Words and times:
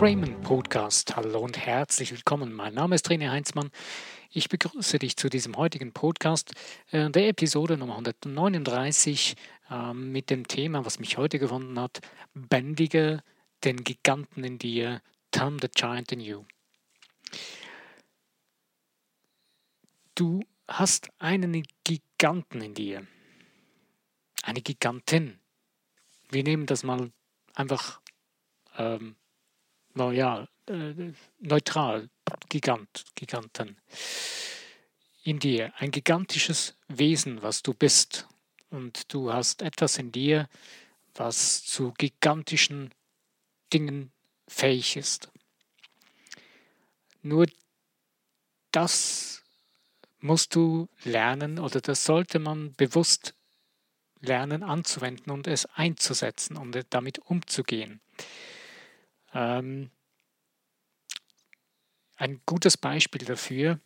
Raymond 0.00 0.42
Podcast. 0.42 1.14
Hallo 1.14 1.38
und 1.38 1.56
herzlich 1.56 2.10
willkommen. 2.10 2.52
Mein 2.52 2.74
Name 2.74 2.96
ist 2.96 3.08
René 3.08 3.30
Heinzmann. 3.30 3.70
Ich 4.30 4.48
begrüße 4.48 4.98
dich 4.98 5.16
zu 5.16 5.28
diesem 5.28 5.56
heutigen 5.56 5.92
Podcast, 5.92 6.52
äh, 6.90 7.08
der 7.10 7.28
Episode 7.28 7.76
Nummer 7.76 7.94
139, 7.94 9.36
äh, 9.70 9.94
mit 9.94 10.30
dem 10.30 10.48
Thema, 10.48 10.84
was 10.84 10.98
mich 10.98 11.16
heute 11.16 11.38
gefunden 11.38 11.78
hat: 11.78 12.00
Bändige 12.34 13.22
den 13.62 13.84
Giganten 13.84 14.42
in 14.42 14.58
dir, 14.58 15.00
Turn 15.30 15.58
the 15.60 15.68
Giant 15.68 16.10
in 16.10 16.20
You. 16.20 16.44
Du 20.16 20.40
hast 20.66 21.08
einen 21.20 21.62
Giganten 21.84 22.60
in 22.60 22.74
dir, 22.74 23.06
eine 24.42 24.60
Gigantin. 24.60 25.38
Wir 26.30 26.42
nehmen 26.42 26.66
das 26.66 26.82
mal 26.82 27.12
einfach 27.54 28.00
ähm, 28.76 29.14
ja, 29.96 30.48
äh, 30.68 31.12
neutral, 31.38 32.08
Gigant, 32.48 33.04
Giganten. 33.14 33.76
In 35.22 35.38
dir, 35.38 35.72
ein 35.78 35.90
gigantisches 35.90 36.74
Wesen, 36.88 37.42
was 37.42 37.62
du 37.62 37.74
bist. 37.74 38.26
Und 38.70 39.12
du 39.12 39.32
hast 39.32 39.62
etwas 39.62 39.98
in 39.98 40.12
dir, 40.12 40.48
was 41.14 41.64
zu 41.64 41.92
gigantischen 41.92 42.92
Dingen 43.72 44.12
fähig 44.48 44.96
ist. 44.96 45.30
Nur 47.22 47.46
das 48.72 49.42
musst 50.18 50.54
du 50.54 50.88
lernen 51.04 51.58
oder 51.58 51.80
das 51.80 52.04
sollte 52.04 52.38
man 52.38 52.74
bewusst 52.74 53.34
lernen 54.20 54.62
anzuwenden 54.62 55.30
und 55.30 55.46
es 55.46 55.66
einzusetzen 55.66 56.56
und 56.56 56.76
damit 56.90 57.18
umzugehen. 57.18 58.00
Ähm, 59.34 59.90
ein 62.16 62.40
gutes 62.46 62.76
Beispiel 62.76 63.24
dafür, 63.24 63.80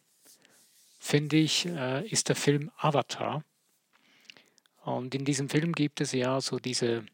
finde 1.00 1.36
ich, 1.36 1.66
äh, 1.66 2.06
ist 2.06 2.28
der 2.28 2.36
Film 2.36 2.70
Avatar. 2.77 3.42
Und 4.84 5.14
in 5.14 5.24
diesem 5.24 5.48
Film 5.48 5.72
gibt 5.72 6.00
es 6.00 6.12
ja 6.12 6.41
so 6.41 6.58
diese 6.58 7.06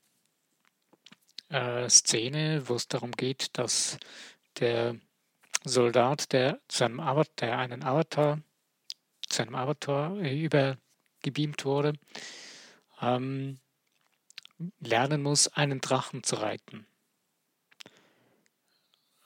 äh, 1.49 1.89
Szene, 1.89 2.69
wo 2.69 2.75
es 2.75 2.89
darum 2.89 3.13
geht, 3.13 3.57
dass 3.59 3.99
der 4.59 4.97
Soldat, 5.65 6.33
der, 6.33 6.61
zu 6.69 6.85
einem 6.85 7.01
Avatar, 7.01 7.35
der 7.41 7.59
einen 7.59 7.83
Avatar, 7.83 8.41
zu 9.29 9.43
einem 9.43 9.55
Avatar 9.55 10.17
übergebeamt 10.17 11.65
wurde, 11.65 11.95
ähm, 13.01 13.59
lernen 14.81 15.23
muss, 15.23 15.49
einen 15.49 15.81
Drachen 15.81 16.23
zu 16.23 16.37
reiten. 16.37 16.87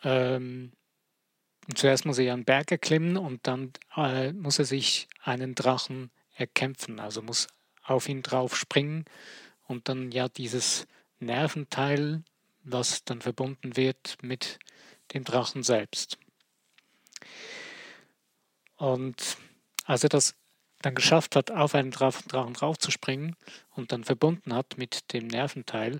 Ähm, 0.05 0.73
zuerst 1.75 2.05
muss 2.05 2.19
er 2.19 2.33
einen 2.33 2.45
Berg 2.45 2.71
erklimmen 2.71 3.17
und 3.17 3.47
dann 3.47 3.73
äh, 3.97 4.33
muss 4.33 4.59
er 4.59 4.65
sich 4.65 5.09
einen 5.23 5.55
Drachen 5.55 6.11
erkämpfen, 6.35 7.01
also 7.01 7.23
muss 7.23 7.49
auf 7.83 8.09
ihn 8.09 8.23
drauf 8.23 8.57
springen 8.57 9.05
und 9.67 9.89
dann 9.89 10.13
ja 10.13 10.29
dieses 10.29 10.87
Nerventeil, 11.21 12.23
was 12.63 13.05
dann 13.05 13.21
verbunden 13.21 13.77
wird 13.77 14.17
mit 14.23 14.59
dem 15.15 15.25
Drachen 15.25 15.63
selbst. 15.63 16.19
Und 18.77 19.37
als 19.85 20.05
er 20.05 20.11
das 20.11 20.35
dann 20.83 20.95
geschafft 20.95 21.35
hat, 21.35 21.51
auf 21.51 21.75
einen 21.75 21.91
Drachen 21.91 22.29
draufzuspringen 22.29 23.35
und 23.71 23.91
dann 23.91 24.05
verbunden 24.05 24.55
hat 24.55 24.79
mit 24.79 25.13
dem 25.13 25.27
Nerventeil, 25.27 25.99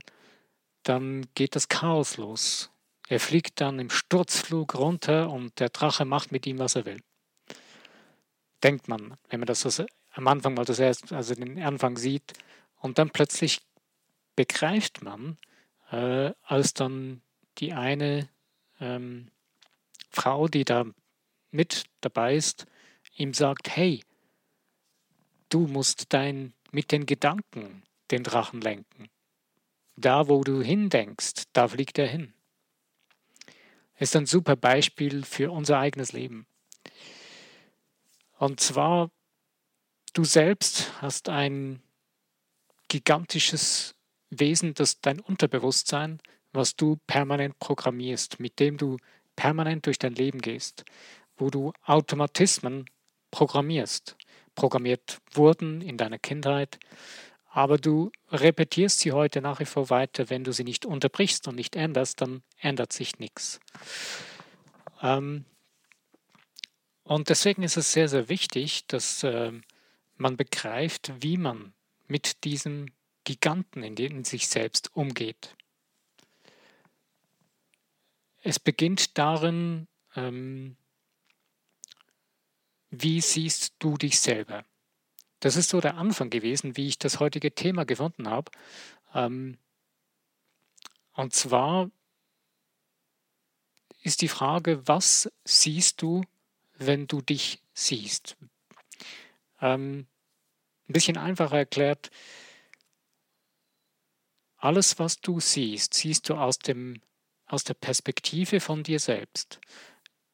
dann 0.85 1.27
geht 1.35 1.57
das 1.57 1.69
Chaos 1.69 2.17
los. 2.17 2.71
Er 3.09 3.21
fliegt 3.21 3.61
dann 3.63 3.79
im 3.79 3.89
Sturzflug 3.89 4.75
runter 4.75 5.31
und 5.31 5.59
der 5.61 5.71
Drache 5.71 6.05
macht 6.05 6.31
mit 6.31 6.47
ihm, 6.47 6.59
was 6.59 6.77
er 6.77 6.85
will. 6.85 7.01
Denkt 8.63 8.87
man, 8.89 9.17
wenn 9.31 9.41
man 9.41 9.47
das 9.47 9.61
so 9.63 9.87
am 10.11 10.29
Anfang 10.29 10.55
mal 10.55 10.65
das 10.65 10.79
erst, 10.79 11.13
also 11.13 11.35
den 11.35 11.63
Anfang 11.63 11.97
sieht 11.97 12.35
und 12.81 12.99
dann 12.99 13.11
plötzlich 13.11 13.61
begreift 14.37 15.03
man, 15.03 15.39
äh, 15.91 16.33
als 16.43 16.75
dann 16.75 17.23
die 17.59 17.73
eine 17.73 18.29
ähm, 18.79 19.31
Frau, 20.11 20.49
die 20.49 20.65
da 20.65 20.85
mit 21.51 21.85
dabei 22.03 22.35
ist, 22.37 22.67
ihm 23.17 23.33
sagt, 23.33 23.75
hey, 23.75 24.03
du 25.49 25.67
musst 25.67 26.13
dein, 26.13 26.53
mit 26.73 26.93
den 26.93 27.07
Gedanken 27.07 27.85
den 28.11 28.23
Drachen 28.23 28.61
lenken. 28.61 29.09
Da, 29.97 30.29
wo 30.29 30.45
du 30.45 30.61
hindenkst, 30.61 31.45
da 31.53 31.69
fliegt 31.69 31.99
er 31.99 32.07
hin 32.07 32.35
ist 33.99 34.17
ein 34.17 34.27
super 34.27 34.57
Beispiel 34.57 35.25
für 35.25 35.51
unser 35.51 35.79
eigenes 35.79 36.13
Leben. 36.13 36.47
Und 38.39 38.61
zwar, 38.61 39.11
du 40.13 40.25
selbst 40.25 40.93
hast 41.01 41.29
ein 41.29 41.83
gigantisches 42.89 43.95
Wesen, 44.31 44.75
das 44.75 45.01
dein 45.01 45.21
Unterbewusstsein, 45.21 46.21
was 46.53 46.77
du 46.77 46.97
permanent 47.07 47.59
programmierst, 47.59 48.41
mit 48.41 48.59
dem 48.61 48.77
du 48.77 48.97
permanent 49.37 49.87
durch 49.87 49.99
dein 49.99 50.15
Leben 50.15 50.41
gehst, 50.41 50.85
wo 51.37 51.51
du 51.51 51.73
Automatismen 51.85 52.87
programmierst, 53.31 54.17
programmiert 54.55 55.19
wurden 55.33 55.81
in 55.83 55.97
deiner 55.97 56.19
Kindheit, 56.19 56.79
aber 57.49 57.79
du 57.79 58.13
repetierst 58.29 59.01
sie 59.01 59.13
heute 59.13 59.41
nach 59.41 59.61
wie 59.61 59.65
vor 59.65 59.91
weiter. 59.91 60.31
Wenn 60.31 60.45
du 60.45 60.53
sie 60.53 60.65
nicht 60.65 60.85
unterbrichst 60.85 61.49
und 61.49 61.55
nicht 61.55 61.77
änderst, 61.77 62.21
dann 62.21 62.43
ändert 62.61 62.93
sich 62.93 63.19
nichts. 63.19 63.59
Ähm, 65.03 65.45
und 67.05 67.31
deswegen 67.31 67.63
ist 67.63 67.79
es 67.79 67.93
sehr, 67.93 68.09
sehr 68.09 68.29
wichtig, 68.29 68.87
dass 68.87 69.23
äh, 69.23 69.53
man 70.17 70.37
begreift, 70.37 71.13
wie 71.21 71.39
man 71.39 71.73
mit 72.07 72.45
diesem 72.45 72.87
Giganten 73.25 73.83
in, 73.83 73.97
in 73.97 74.25
sich 74.25 74.49
selbst 74.49 74.95
umgeht. 74.95 75.57
Es 78.43 78.61
beginnt 78.61 79.17
darin, 79.17 79.89
ähm, 80.15 80.77
wie 82.91 83.21
siehst 83.21 83.75
du 83.79 83.97
dich 83.97 84.21
selber? 84.21 84.65
Das 85.41 85.57
ist 85.57 85.71
so 85.71 85.81
der 85.81 85.97
Anfang 85.97 86.31
gewesen, 86.31 86.77
wie 86.77 86.89
ich 86.89 86.99
das 86.99 87.21
heutige 87.21 87.55
Thema 87.55 87.85
gefunden 87.85 88.29
habe. 88.29 88.51
Ähm, 89.15 89.59
und 91.13 91.35
zwar 91.35 91.91
ist 94.03 94.23
die 94.23 94.29
Frage, 94.29 94.87
was 94.87 95.31
siehst 95.45 96.03
du, 96.03 96.23
wenn 96.77 97.07
du 97.07 97.21
dich 97.21 97.61
siehst? 97.73 98.37
Ähm, 99.61 100.07
ein 100.89 100.93
bisschen 100.93 101.17
einfacher 101.17 101.59
erklärt, 101.59 102.11
alles, 104.57 104.99
was 104.99 105.21
du 105.21 105.41
siehst, 105.41 105.95
siehst 105.95 106.29
du 106.29 106.35
aus, 106.35 106.59
dem, 106.59 107.01
aus 107.47 107.65
der 107.65 107.75
Perspektive 107.75 108.61
von 108.61 108.83
dir 108.83 108.99
selbst. 108.99 109.61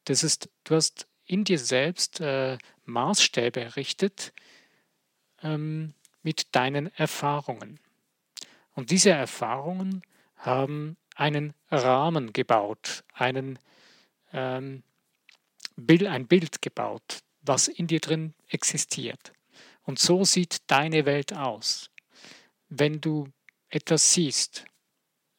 Das 0.05 0.23
ist, 0.23 0.49
du 0.63 0.75
hast 0.75 1.07
in 1.25 1.43
dir 1.43 1.59
selbst 1.59 2.19
äh, 2.21 2.57
Maßstäbe 2.85 3.61
errichtet, 3.61 4.33
ähm, 5.41 5.93
mit 6.23 6.55
deinen 6.55 6.93
Erfahrungen. 6.95 7.79
Und 8.73 8.91
diese 8.91 9.11
Erfahrungen 9.11 10.01
haben 10.35 10.97
einen 11.15 11.53
Rahmen 11.71 12.33
gebaut, 12.33 13.03
einen, 13.13 13.59
ähm, 14.33 14.83
Bild, 15.75 16.03
ein 16.07 16.27
Bild 16.27 16.61
gebaut, 16.61 17.19
was 17.41 17.67
in 17.67 17.87
dir 17.87 17.99
drin 17.99 18.33
existiert. 18.47 19.33
Und 19.83 19.99
so 19.99 20.23
sieht 20.23 20.59
deine 20.67 21.05
Welt 21.05 21.33
aus. 21.33 21.91
Wenn 22.69 23.01
du 23.01 23.29
etwas 23.69 24.13
siehst, 24.13 24.65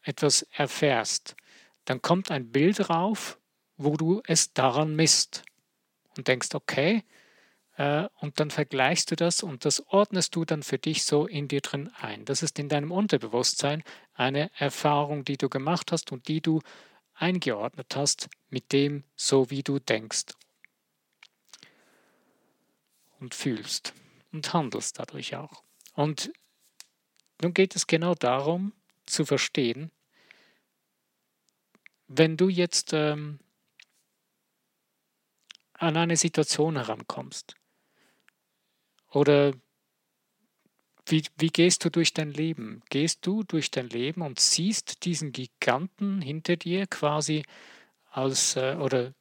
etwas 0.02 0.42
erfährst, 0.52 1.36
dann 1.84 2.00
kommt 2.02 2.30
ein 2.30 2.52
Bild 2.52 2.90
rauf, 2.90 3.38
wo 3.76 3.96
du 3.96 4.22
es 4.26 4.52
daran 4.52 4.94
misst 4.94 5.44
und 6.16 6.28
denkst, 6.28 6.54
okay, 6.54 7.04
und 7.76 8.40
dann 8.40 8.50
vergleichst 8.50 9.10
du 9.10 9.16
das 9.16 9.42
und 9.42 9.66
das 9.66 9.80
ordnest 9.88 10.34
du 10.34 10.46
dann 10.46 10.62
für 10.62 10.78
dich 10.78 11.04
so 11.04 11.26
in 11.26 11.46
dir 11.46 11.60
drin 11.60 11.90
ein. 12.00 12.24
Das 12.24 12.42
ist 12.42 12.58
in 12.58 12.70
deinem 12.70 12.90
Unterbewusstsein 12.90 13.82
eine 14.14 14.50
Erfahrung, 14.56 15.24
die 15.24 15.36
du 15.36 15.50
gemacht 15.50 15.92
hast 15.92 16.10
und 16.10 16.26
die 16.28 16.40
du 16.40 16.60
eingeordnet 17.14 17.94
hast 17.94 18.30
mit 18.48 18.72
dem, 18.72 19.04
so 19.14 19.50
wie 19.50 19.62
du 19.62 19.78
denkst 19.78 20.34
und 23.20 23.34
fühlst 23.34 23.92
und 24.32 24.52
handelst 24.54 24.98
dadurch 24.98 25.36
auch. 25.36 25.62
Und 25.92 26.32
nun 27.42 27.52
geht 27.52 27.76
es 27.76 27.86
genau 27.86 28.14
darum 28.14 28.72
zu 29.04 29.26
verstehen, 29.26 29.90
wenn 32.08 32.36
du 32.36 32.48
jetzt 32.48 32.92
ähm, 32.92 33.40
an 35.74 35.96
eine 35.96 36.16
Situation 36.16 36.76
herankommst, 36.76 37.54
oder 39.10 39.52
wie, 41.08 41.22
wie 41.36 41.50
gehst 41.50 41.84
du 41.84 41.90
durch 41.90 42.12
dein 42.12 42.32
Leben? 42.32 42.82
Gehst 42.90 43.24
du 43.26 43.44
durch 43.44 43.70
dein 43.70 43.88
Leben 43.88 44.22
und 44.22 44.40
siehst 44.40 45.04
diesen 45.04 45.30
Giganten 45.32 46.20
hinter 46.20 46.56
dir 46.56 46.86
quasi 46.86 47.44
als 48.10 48.56
äh, 48.56 48.76
oder 48.80 49.12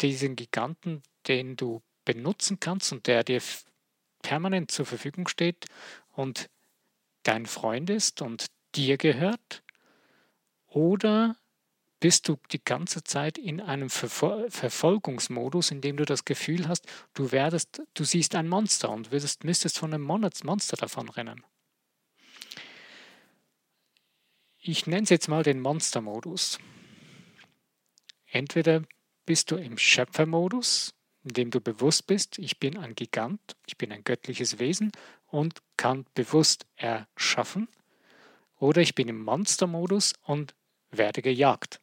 diesen 0.00 0.34
Giganten, 0.34 1.02
den 1.28 1.56
du 1.56 1.82
benutzen 2.04 2.58
kannst 2.58 2.92
und 2.92 3.06
der 3.06 3.22
dir 3.22 3.40
permanent 4.22 4.70
zur 4.70 4.86
Verfügung 4.86 5.28
steht 5.28 5.66
und 6.10 6.50
dein 7.22 7.46
Freund 7.46 7.90
ist 7.90 8.20
und 8.20 8.46
dir 8.74 8.96
gehört? 8.96 9.62
Oder 10.66 11.36
bist 12.04 12.28
du 12.28 12.36
die 12.52 12.62
ganze 12.62 13.02
Zeit 13.02 13.38
in 13.38 13.62
einem 13.62 13.88
Verfol 13.88 14.50
Verfolgungsmodus, 14.50 15.70
in 15.70 15.80
dem 15.80 15.96
du 15.96 16.04
das 16.04 16.26
Gefühl 16.26 16.68
hast, 16.68 16.86
du 17.14 17.32
werdest, 17.32 17.80
du 17.94 18.04
siehst 18.04 18.34
ein 18.34 18.46
Monster 18.46 18.90
und 18.90 19.10
würdest, 19.10 19.42
müsstest 19.42 19.78
von 19.78 19.94
einem 19.94 20.02
Monster 20.02 20.76
davon 20.76 21.08
rennen. 21.08 21.42
Ich 24.58 24.86
nenne 24.86 25.04
es 25.04 25.08
jetzt 25.08 25.28
mal 25.28 25.42
den 25.42 25.62
Monstermodus. 25.62 26.58
Entweder 28.26 28.82
bist 29.24 29.50
du 29.50 29.56
im 29.56 29.78
Schöpfermodus, 29.78 30.92
in 31.22 31.32
dem 31.32 31.50
du 31.50 31.62
bewusst 31.62 32.06
bist, 32.06 32.38
ich 32.38 32.60
bin 32.60 32.76
ein 32.76 32.94
Gigant, 32.94 33.56
ich 33.64 33.78
bin 33.78 33.90
ein 33.90 34.04
göttliches 34.04 34.58
Wesen 34.58 34.92
und 35.28 35.62
kann 35.78 36.04
bewusst 36.12 36.66
erschaffen, 36.76 37.66
oder 38.58 38.82
ich 38.82 38.94
bin 38.94 39.08
im 39.08 39.24
Monstermodus 39.24 40.12
und 40.20 40.54
werde 40.90 41.22
gejagt. 41.22 41.80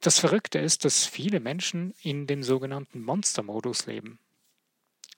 Das 0.00 0.18
Verrückte 0.18 0.58
ist, 0.58 0.84
dass 0.84 1.06
viele 1.06 1.40
Menschen 1.40 1.94
in 2.02 2.26
dem 2.26 2.42
sogenannten 2.42 3.02
Monstermodus 3.02 3.86
leben. 3.86 4.18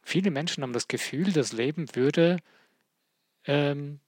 Viele 0.03 0.31
Menschen 0.31 0.63
haben 0.63 0.73
das 0.73 0.87
Gefühl, 0.87 1.33
das 1.33 1.53
Leben 1.53 1.95
würde 1.97 2.39
ähm, 3.45 3.99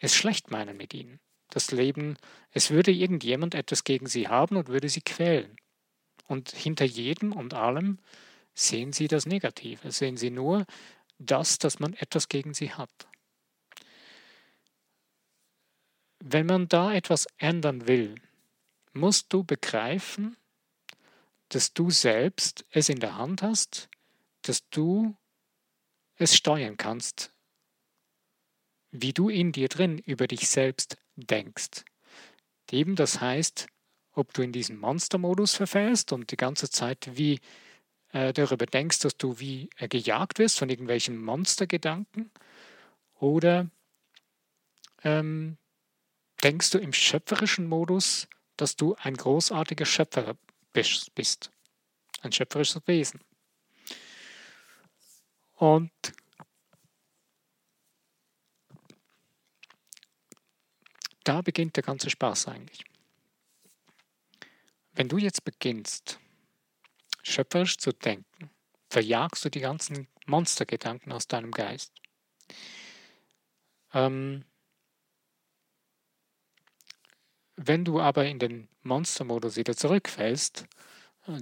es 0.00 0.14
schlecht 0.16 0.50
meinen 0.50 0.76
mit 0.76 0.92
ihnen. 0.92 1.20
Das 1.50 1.70
Leben, 1.70 2.16
es 2.50 2.70
würde 2.70 2.90
irgendjemand 2.90 3.54
etwas 3.54 3.84
gegen 3.84 4.06
sie 4.06 4.26
haben 4.26 4.56
und 4.56 4.68
würde 4.68 4.88
sie 4.88 5.02
quälen. 5.02 5.56
Und 6.26 6.50
hinter 6.50 6.84
jedem 6.84 7.32
und 7.32 7.54
allem 7.54 7.98
sehen 8.54 8.92
sie 8.92 9.06
das 9.06 9.26
Negative, 9.26 9.92
sehen 9.92 10.16
sie 10.16 10.30
nur 10.30 10.66
das, 11.18 11.58
dass 11.58 11.78
man 11.78 11.94
etwas 11.94 12.28
gegen 12.28 12.54
sie 12.54 12.72
hat. 12.72 12.90
Wenn 16.26 16.46
man 16.46 16.68
da 16.68 16.94
etwas 16.94 17.26
ändern 17.36 17.86
will, 17.86 18.14
musst 18.94 19.30
du 19.34 19.44
begreifen, 19.44 20.38
dass 21.50 21.74
du 21.74 21.90
selbst 21.90 22.64
es 22.70 22.88
in 22.88 22.98
der 22.98 23.18
Hand 23.18 23.42
hast, 23.42 23.90
dass 24.40 24.66
du 24.70 25.14
es 26.16 26.34
steuern 26.34 26.78
kannst, 26.78 27.30
wie 28.90 29.12
du 29.12 29.28
in 29.28 29.52
dir 29.52 29.68
drin 29.68 29.98
über 29.98 30.26
dich 30.26 30.48
selbst 30.48 30.96
denkst. 31.16 31.84
Eben 32.70 32.96
das 32.96 33.20
heißt, 33.20 33.66
ob 34.12 34.32
du 34.32 34.40
in 34.40 34.52
diesen 34.52 34.78
Monstermodus 34.78 35.54
verfällst 35.54 36.10
und 36.10 36.30
die 36.30 36.38
ganze 36.38 36.70
Zeit 36.70 37.18
wie 37.18 37.38
äh, 38.12 38.32
darüber 38.32 38.64
denkst, 38.64 39.00
dass 39.00 39.18
du 39.18 39.40
wie 39.40 39.68
äh, 39.76 39.88
gejagt 39.88 40.38
wirst 40.38 40.58
von 40.58 40.70
irgendwelchen 40.70 41.22
Monstergedanken 41.22 42.30
oder 43.12 43.68
ähm, 45.02 45.58
denkst 46.44 46.70
du 46.70 46.78
im 46.78 46.92
schöpferischen 46.92 47.66
Modus, 47.66 48.28
dass 48.56 48.76
du 48.76 48.94
ein 48.96 49.16
großartiger 49.16 49.86
Schöpfer 49.86 50.36
bist, 50.72 51.50
ein 52.20 52.32
schöpferisches 52.32 52.82
Wesen. 52.86 53.20
Und 55.54 55.90
da 61.24 61.40
beginnt 61.40 61.76
der 61.76 61.82
ganze 61.82 62.10
Spaß 62.10 62.48
eigentlich. 62.48 62.84
Wenn 64.92 65.08
du 65.08 65.16
jetzt 65.16 65.44
beginnst, 65.44 66.20
schöpferisch 67.22 67.78
zu 67.78 67.92
denken, 67.92 68.50
verjagst 68.90 69.44
du 69.44 69.48
die 69.48 69.60
ganzen 69.60 70.08
Monstergedanken 70.26 71.10
aus 71.10 71.26
deinem 71.26 71.50
Geist. 71.50 71.92
Ähm, 73.92 74.44
wenn 77.56 77.84
du 77.84 78.00
aber 78.00 78.26
in 78.26 78.38
den 78.38 78.68
Monstermodus 78.82 79.56
wieder 79.56 79.76
zurückfällst, 79.76 80.66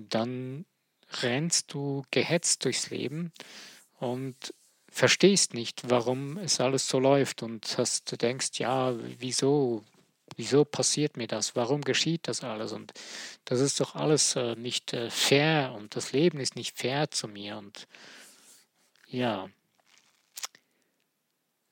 dann 0.09 0.65
rennst 1.23 1.73
du 1.75 2.05
gehetzt 2.11 2.65
durchs 2.65 2.91
Leben 2.91 3.33
und 3.99 4.55
verstehst 4.89 5.55
nicht, 5.55 5.89
warum 5.89 6.37
es 6.39 6.61
alles 6.61 6.87
so 6.87 6.99
läuft 6.99 7.43
und 7.43 7.79
hast, 7.79 8.21
denkst, 8.21 8.59
ja, 8.59 8.95
wieso, 9.19 9.85
wieso 10.37 10.65
passiert 10.65 11.17
mir 11.17 11.27
das? 11.27 11.57
Warum 11.57 11.81
geschieht 11.81 12.29
das 12.29 12.45
alles? 12.45 12.73
Und 12.73 12.93
das 13.47 13.61
ist 13.61 13.81
doch 13.81 13.95
alles 13.95 14.37
äh, 14.37 14.55
nicht 14.55 14.93
äh, 14.93 15.11
fair 15.11 15.75
und 15.77 15.97
das 15.97 16.13
Leben 16.13 16.39
ist 16.39 16.57
nicht 16.57 16.77
fair 16.77 17.11
zu 17.11 17.27
mir. 17.27 17.57
Und 17.57 17.89
ja, 19.09 19.49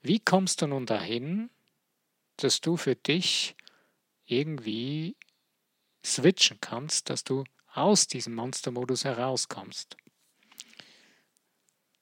wie 0.02 0.18
kommst 0.18 0.62
du 0.62 0.66
nun 0.66 0.86
dahin, 0.86 1.50
dass 2.36 2.62
du 2.62 2.78
für 2.78 2.96
dich 2.96 3.54
irgendwie 4.30 5.16
switchen 6.04 6.58
kannst, 6.60 7.10
dass 7.10 7.24
du 7.24 7.44
aus 7.72 8.06
diesem 8.06 8.34
Monstermodus 8.34 9.04
herauskommst? 9.04 9.96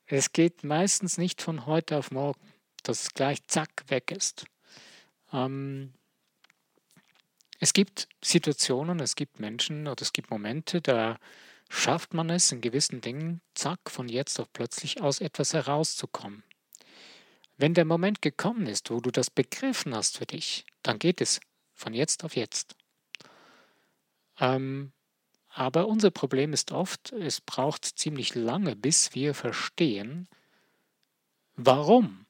Es 0.06 0.32
geht 0.32 0.64
meistens 0.64 1.18
nicht 1.18 1.42
von 1.42 1.66
heute 1.66 1.98
auf 1.98 2.10
morgen, 2.10 2.40
dass 2.82 3.02
es 3.02 3.14
gleich 3.14 3.46
zack 3.46 3.84
weg 3.88 4.10
ist. 4.10 4.46
Ähm, 5.32 5.92
es 7.60 7.72
gibt 7.72 8.08
Situationen, 8.24 9.00
es 9.00 9.16
gibt 9.16 9.40
Menschen 9.40 9.86
oder 9.86 10.02
es 10.02 10.12
gibt 10.12 10.30
Momente, 10.30 10.80
da 10.80 11.18
schafft 11.68 12.14
man 12.14 12.30
es 12.30 12.52
in 12.52 12.60
gewissen 12.60 13.00
Dingen, 13.00 13.40
zack, 13.54 13.90
von 13.90 14.08
jetzt 14.08 14.40
auf 14.40 14.50
plötzlich 14.52 15.02
aus 15.02 15.20
etwas 15.20 15.52
herauszukommen. 15.52 16.42
Wenn 17.56 17.74
der 17.74 17.84
Moment 17.84 18.22
gekommen 18.22 18.66
ist, 18.66 18.90
wo 18.90 19.00
du 19.00 19.10
das 19.10 19.30
begriffen 19.30 19.94
hast 19.94 20.18
für 20.18 20.26
dich, 20.26 20.64
dann 20.82 20.98
geht 20.98 21.20
es 21.20 21.40
von 21.78 21.94
jetzt 21.94 22.24
auf 22.24 22.36
jetzt. 22.36 22.76
Ähm, 24.38 24.92
aber 25.48 25.88
unser 25.88 26.10
Problem 26.10 26.52
ist 26.52 26.72
oft, 26.72 27.12
es 27.12 27.40
braucht 27.40 27.84
ziemlich 27.84 28.34
lange, 28.34 28.76
bis 28.76 29.14
wir 29.14 29.34
verstehen, 29.34 30.28
warum. 31.56 32.26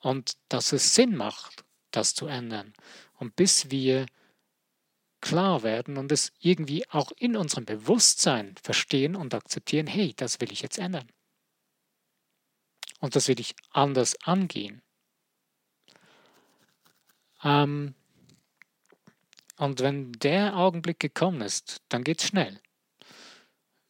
Und 0.00 0.36
dass 0.48 0.72
es 0.72 0.94
Sinn 0.94 1.16
macht, 1.16 1.64
das 1.90 2.14
zu 2.14 2.26
ändern. 2.26 2.72
Und 3.14 3.34
bis 3.34 3.70
wir 3.70 4.06
klar 5.20 5.62
werden 5.62 5.96
und 5.96 6.12
es 6.12 6.32
irgendwie 6.38 6.88
auch 6.90 7.10
in 7.16 7.36
unserem 7.36 7.64
Bewusstsein 7.64 8.54
verstehen 8.62 9.16
und 9.16 9.34
akzeptieren, 9.34 9.86
hey, 9.86 10.14
das 10.14 10.40
will 10.40 10.52
ich 10.52 10.62
jetzt 10.62 10.78
ändern. 10.78 11.08
Und 13.00 13.16
das 13.16 13.28
will 13.28 13.40
ich 13.40 13.54
anders 13.70 14.16
angehen. 14.22 14.82
Ähm, 17.42 17.94
und 19.58 19.80
wenn 19.80 20.12
der 20.12 20.56
Augenblick 20.56 21.00
gekommen 21.00 21.40
ist, 21.40 21.82
dann 21.88 22.04
geht's 22.04 22.26
schnell. 22.26 22.60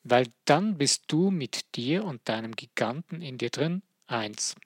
Weil 0.02 0.26
dann 0.44 0.78
bist 0.78 1.04
du 1.08 1.30
mit 1.30 1.76
dir 1.76 2.04
und 2.04 2.28
deinem 2.28 2.56
Giganten 2.56 3.20
in 3.20 3.38
dir 3.38 3.50
drin 3.50 3.82
eins. 4.06 4.56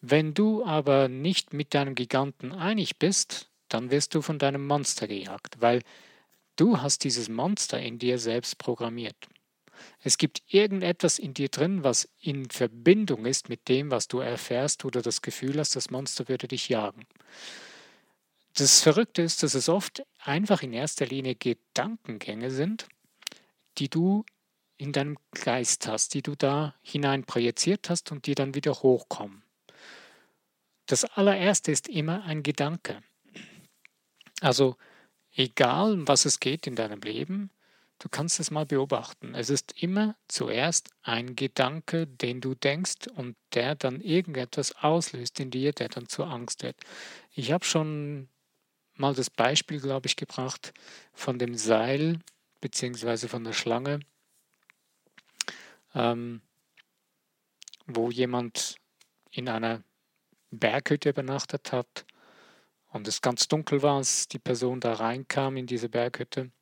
Wenn 0.00 0.34
du 0.34 0.64
aber 0.64 1.08
nicht 1.08 1.52
mit 1.52 1.74
deinem 1.74 1.94
Giganten 1.94 2.52
einig 2.52 2.98
bist, 2.98 3.50
dann 3.68 3.90
wirst 3.90 4.14
du 4.14 4.22
von 4.22 4.38
deinem 4.38 4.66
Monster 4.66 5.06
gejagt, 5.08 5.60
weil 5.60 5.82
du 6.56 6.80
hast 6.80 7.04
dieses 7.04 7.28
Monster 7.28 7.80
in 7.80 7.98
dir 7.98 8.18
selbst 8.18 8.58
programmiert. 8.58 9.16
Es 10.00 10.18
gibt 10.18 10.42
irgendetwas 10.48 11.18
in 11.18 11.34
dir 11.34 11.48
drin, 11.48 11.82
was 11.82 12.08
in 12.20 12.50
Verbindung 12.50 13.26
ist 13.26 13.48
mit 13.48 13.68
dem, 13.68 13.90
was 13.90 14.08
du 14.08 14.18
erfährst 14.18 14.84
oder 14.84 15.02
das 15.02 15.22
Gefühl 15.22 15.58
hast, 15.58 15.74
das 15.74 15.90
Monster 15.90 16.28
würde 16.28 16.46
dich 16.48 16.68
jagen. 16.68 17.06
Das 18.54 18.82
Verrückte 18.82 19.22
ist, 19.22 19.42
dass 19.42 19.54
es 19.54 19.68
oft 19.68 20.02
einfach 20.18 20.62
in 20.62 20.72
erster 20.72 21.06
Linie 21.06 21.34
Gedankengänge 21.34 22.50
sind, 22.50 22.86
die 23.78 23.88
du 23.88 24.24
in 24.76 24.92
deinem 24.92 25.16
Geist 25.30 25.86
hast, 25.86 26.12
die 26.14 26.22
du 26.22 26.34
da 26.34 26.74
hinein 26.82 27.24
projiziert 27.24 27.88
hast 27.88 28.12
und 28.12 28.26
die 28.26 28.34
dann 28.34 28.54
wieder 28.54 28.72
hochkommen. 28.74 29.42
Das 30.86 31.04
allererste 31.04 31.70
ist 31.72 31.88
immer 31.88 32.24
ein 32.24 32.42
Gedanke. 32.42 33.02
Also 34.40 34.76
egal, 35.34 35.92
um 35.92 36.08
was 36.08 36.24
es 36.24 36.40
geht 36.40 36.66
in 36.66 36.74
deinem 36.74 37.00
Leben, 37.00 37.50
du 38.00 38.08
kannst 38.08 38.40
es 38.40 38.50
mal 38.50 38.66
beobachten. 38.66 39.34
Es 39.34 39.48
ist 39.48 39.80
immer 39.80 40.16
zuerst 40.26 40.90
ein 41.02 41.36
Gedanke, 41.36 42.08
den 42.08 42.40
du 42.40 42.54
denkst 42.54 43.06
und 43.14 43.36
der 43.54 43.76
dann 43.76 44.00
irgendetwas 44.00 44.74
auslöst 44.76 45.38
in 45.38 45.50
dir, 45.50 45.72
der 45.72 45.88
dann 45.88 46.08
zur 46.08 46.26
Angst 46.26 46.64
wird. 46.64 46.76
Ich 47.30 47.52
habe 47.52 47.64
schon 47.64 48.28
mal 49.02 49.14
das 49.14 49.30
Beispiel, 49.30 49.80
glaube 49.80 50.06
ich, 50.06 50.16
gebracht 50.16 50.72
von 51.12 51.38
dem 51.38 51.56
Seil 51.56 52.20
beziehungsweise 52.60 53.28
von 53.28 53.42
der 53.42 53.52
Schlange, 53.52 54.00
ähm, 55.94 56.40
wo 57.86 58.10
jemand 58.10 58.76
in 59.32 59.48
einer 59.48 59.82
Berghütte 60.50 61.10
übernachtet 61.10 61.72
hat 61.72 62.06
und 62.92 63.08
es 63.08 63.20
ganz 63.20 63.48
dunkel 63.48 63.82
war, 63.82 63.96
als 63.96 64.28
die 64.28 64.38
Person 64.38 64.78
da 64.78 64.94
reinkam 64.94 65.56
in 65.56 65.66
diese 65.66 65.88
Berghütte. 65.88 66.52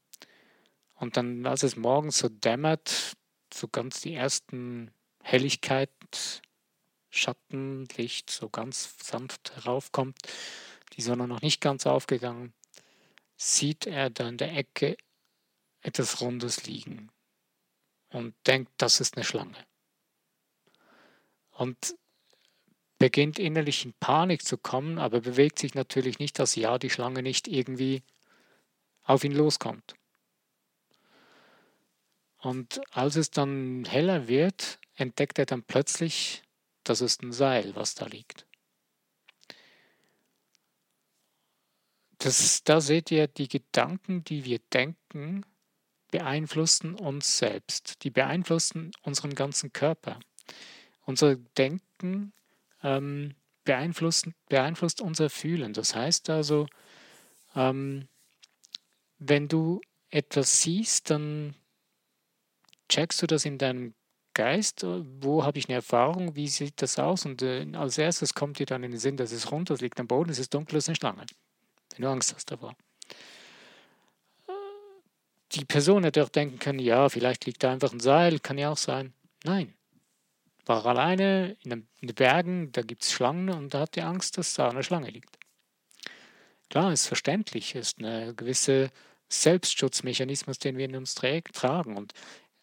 Und 0.94 1.16
dann, 1.16 1.44
als 1.44 1.62
es 1.62 1.76
morgens 1.76 2.18
so 2.18 2.28
dämmert, 2.28 3.16
so 3.52 3.68
ganz 3.68 4.00
die 4.00 4.14
ersten 4.14 4.90
Helligkeit, 5.22 5.90
Schattenlicht 7.10 8.30
so 8.30 8.48
ganz 8.48 8.94
sanft 9.02 9.56
heraufkommt, 9.56 10.16
die 10.94 11.02
Sonne 11.02 11.28
noch 11.28 11.42
nicht 11.42 11.60
ganz 11.60 11.86
aufgegangen, 11.86 12.52
sieht 13.36 13.86
er 13.86 14.10
da 14.10 14.28
in 14.28 14.36
der 14.36 14.56
Ecke 14.56 14.96
etwas 15.82 16.20
Rundes 16.20 16.64
liegen 16.64 17.10
und 18.10 18.34
denkt, 18.46 18.70
das 18.76 19.00
ist 19.00 19.16
eine 19.16 19.24
Schlange. 19.24 19.56
Und 21.52 21.94
beginnt 22.98 23.38
innerlich 23.38 23.84
in 23.86 23.94
Panik 23.94 24.44
zu 24.44 24.58
kommen, 24.58 24.98
aber 24.98 25.20
bewegt 25.20 25.58
sich 25.58 25.74
natürlich 25.74 26.18
nicht, 26.18 26.38
dass 26.38 26.54
ja 26.54 26.78
die 26.78 26.90
Schlange 26.90 27.22
nicht 27.22 27.48
irgendwie 27.48 28.02
auf 29.02 29.24
ihn 29.24 29.32
loskommt. 29.32 29.94
Und 32.38 32.80
als 32.90 33.16
es 33.16 33.30
dann 33.30 33.84
heller 33.86 34.28
wird, 34.28 34.78
entdeckt 34.94 35.38
er 35.38 35.46
dann 35.46 35.62
plötzlich, 35.62 36.42
das 36.84 37.00
ist 37.00 37.22
ein 37.22 37.32
Seil, 37.32 37.74
was 37.74 37.94
da 37.94 38.06
liegt. 38.06 38.46
Das, 42.20 42.62
da 42.64 42.82
seht 42.82 43.10
ihr, 43.10 43.28
die 43.28 43.48
Gedanken, 43.48 44.24
die 44.24 44.44
wir 44.44 44.58
denken, 44.74 45.42
beeinflussen 46.10 46.94
uns 46.94 47.38
selbst. 47.38 48.04
Die 48.04 48.10
beeinflussen 48.10 48.92
unseren 49.02 49.34
ganzen 49.34 49.72
Körper. 49.72 50.20
Unser 51.06 51.36
Denken 51.36 52.34
ähm, 52.82 53.34
beeinflusst, 53.64 54.28
beeinflusst 54.50 55.00
unser 55.00 55.30
Fühlen. 55.30 55.72
Das 55.72 55.94
heißt 55.94 56.28
also, 56.28 56.66
ähm, 57.54 58.06
wenn 59.18 59.48
du 59.48 59.80
etwas 60.10 60.60
siehst, 60.60 61.08
dann 61.08 61.54
checkst 62.90 63.22
du 63.22 63.28
das 63.28 63.46
in 63.46 63.56
deinem 63.56 63.94
Geist, 64.34 64.84
wo 64.84 65.44
habe 65.44 65.58
ich 65.58 65.68
eine 65.68 65.76
Erfahrung, 65.76 66.36
wie 66.36 66.48
sieht 66.48 66.82
das 66.82 66.98
aus? 66.98 67.24
Und 67.24 67.40
äh, 67.40 67.66
als 67.72 67.96
erstes 67.96 68.34
kommt 68.34 68.58
dir 68.58 68.66
dann 68.66 68.84
in 68.84 68.90
den 68.90 69.00
Sinn, 69.00 69.16
dass 69.16 69.32
es 69.32 69.50
runter, 69.50 69.72
es 69.72 69.80
liegt 69.80 69.98
am 69.98 70.06
Boden, 70.06 70.28
es 70.28 70.38
ist 70.38 70.52
dunkel, 70.52 70.76
es 70.76 70.84
ist 70.84 70.88
eine 70.90 70.96
Schlange 70.96 71.24
wenn 72.00 72.06
du 72.06 72.12
Angst 72.12 72.34
hast 72.34 72.50
davor. 72.50 72.74
Die 75.52 75.66
Person 75.66 76.04
hätte 76.04 76.24
auch 76.24 76.30
denken 76.30 76.58
können, 76.58 76.78
ja, 76.78 77.10
vielleicht 77.10 77.44
liegt 77.44 77.62
da 77.62 77.72
einfach 77.72 77.92
ein 77.92 78.00
Seil, 78.00 78.38
kann 78.38 78.56
ja 78.56 78.70
auch 78.70 78.78
sein. 78.78 79.12
Nein. 79.44 79.74
War 80.64 80.86
alleine 80.86 81.58
in 81.62 81.86
den 82.00 82.14
Bergen, 82.14 82.72
da 82.72 82.80
gibt 82.80 83.02
es 83.02 83.12
Schlangen 83.12 83.50
und 83.50 83.74
da 83.74 83.80
hat 83.80 83.98
er 83.98 84.06
Angst, 84.06 84.38
dass 84.38 84.54
da 84.54 84.70
eine 84.70 84.82
Schlange 84.82 85.10
liegt. 85.10 85.38
Klar, 86.70 86.90
ist 86.90 87.06
verständlich, 87.06 87.74
ist 87.74 87.98
eine 87.98 88.34
gewisse 88.34 88.90
Selbstschutzmechanismus, 89.28 90.58
den 90.58 90.78
wir 90.78 90.86
in 90.86 90.96
uns 90.96 91.14
tragen. 91.14 91.98
Und, 91.98 92.14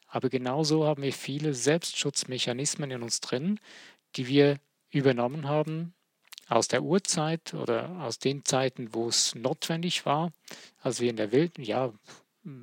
aber 0.08 0.30
genauso 0.30 0.88
haben 0.88 1.04
wir 1.04 1.14
viele 1.14 1.54
Selbstschutzmechanismen 1.54 2.90
in 2.90 3.04
uns 3.04 3.20
drin, 3.20 3.60
die 4.16 4.28
wir 4.28 4.58
übernommen 4.90 5.48
haben 5.48 5.94
aus 6.48 6.68
der 6.68 6.84
Urzeit 6.84 7.54
oder 7.54 7.90
aus 8.02 8.20
den 8.20 8.46
Zeiten, 8.46 8.94
wo 8.94 9.08
es 9.10 9.36
notwendig 9.36 10.06
war, 10.06 10.32
als 10.82 11.00
wir 11.00 11.10
in 11.10 11.18
der 11.18 11.32
Wild, 11.32 11.58
ja, 11.58 11.94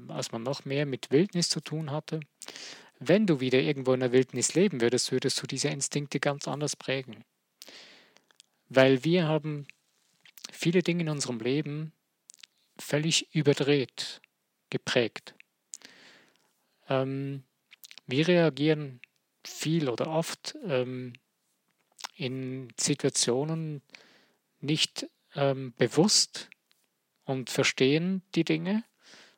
als 0.09 0.33
man 0.33 0.43
noch 0.43 0.65
mehr 0.65 0.87
mit 0.87 1.11
Wildnis 1.11 1.49
zu 1.49 1.61
tun 1.61 1.91
hatte. 1.91 2.21
Wenn 2.99 3.27
du 3.27 3.41
wieder 3.41 3.61
irgendwo 3.61 3.93
in 3.93 4.01
der 4.01 4.13
Wildnis 4.13 4.55
leben 4.55 4.81
würdest, 4.81 5.13
würdest 5.13 5.43
du 5.43 5.47
diese 5.47 5.69
Instinkte 5.69 6.21
ganz 6.21 6.49
anders 6.49 6.77
prägen. 6.77 7.25
Weil 8.69 9.05
wir 9.05 9.29
haben 9.29 9.67
viele 10.51 10.83
Dinge 10.83 11.03
in 11.03 11.09
unserem 11.11 11.39
Leben 11.41 11.93
völlig 12.79 13.35
überdreht, 13.35 14.23
geprägt. 14.71 15.35
Ähm, 16.89 17.45
wir 18.07 18.27
reagieren 18.29 19.01
viel 19.45 19.89
oder 19.89 20.09
oft 20.09 20.57
ähm, 20.67 21.15
in 22.17 22.73
Situationen 22.79 23.83
nicht 24.61 25.09
ähm, 25.35 25.75
bewusst 25.77 26.49
und 27.25 27.51
verstehen 27.51 28.23
die 28.35 28.45
Dinge, 28.45 28.85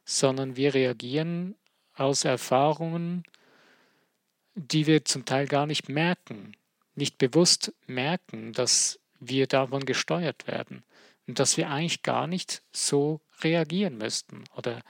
sondern 0.05 0.57
wir 0.57 0.75
reagieren 0.75 1.57
aus 1.95 2.25
Erfahrungen, 2.25 3.25
die 4.55 4.87
wir 4.87 5.05
zum 5.05 5.25
Teil 5.25 5.47
gar 5.47 5.67
nicht 5.67 5.89
merken, 5.89 6.57
nicht 6.95 7.19
bewusst 7.19 7.75
merken, 7.87 8.53
dass 8.53 9.01
wir 9.19 9.47
davon 9.47 9.85
gesteuert 9.85 10.47
werden 10.47 10.85
und 11.27 11.39
dass 11.39 11.57
wir 11.57 11.71
eigentlich 11.71 12.03
gar 12.03 12.27
nicht 12.27 12.63
so 12.73 13.21
reagieren 13.41 13.99
müssten 13.99 14.45
oder 14.55 14.83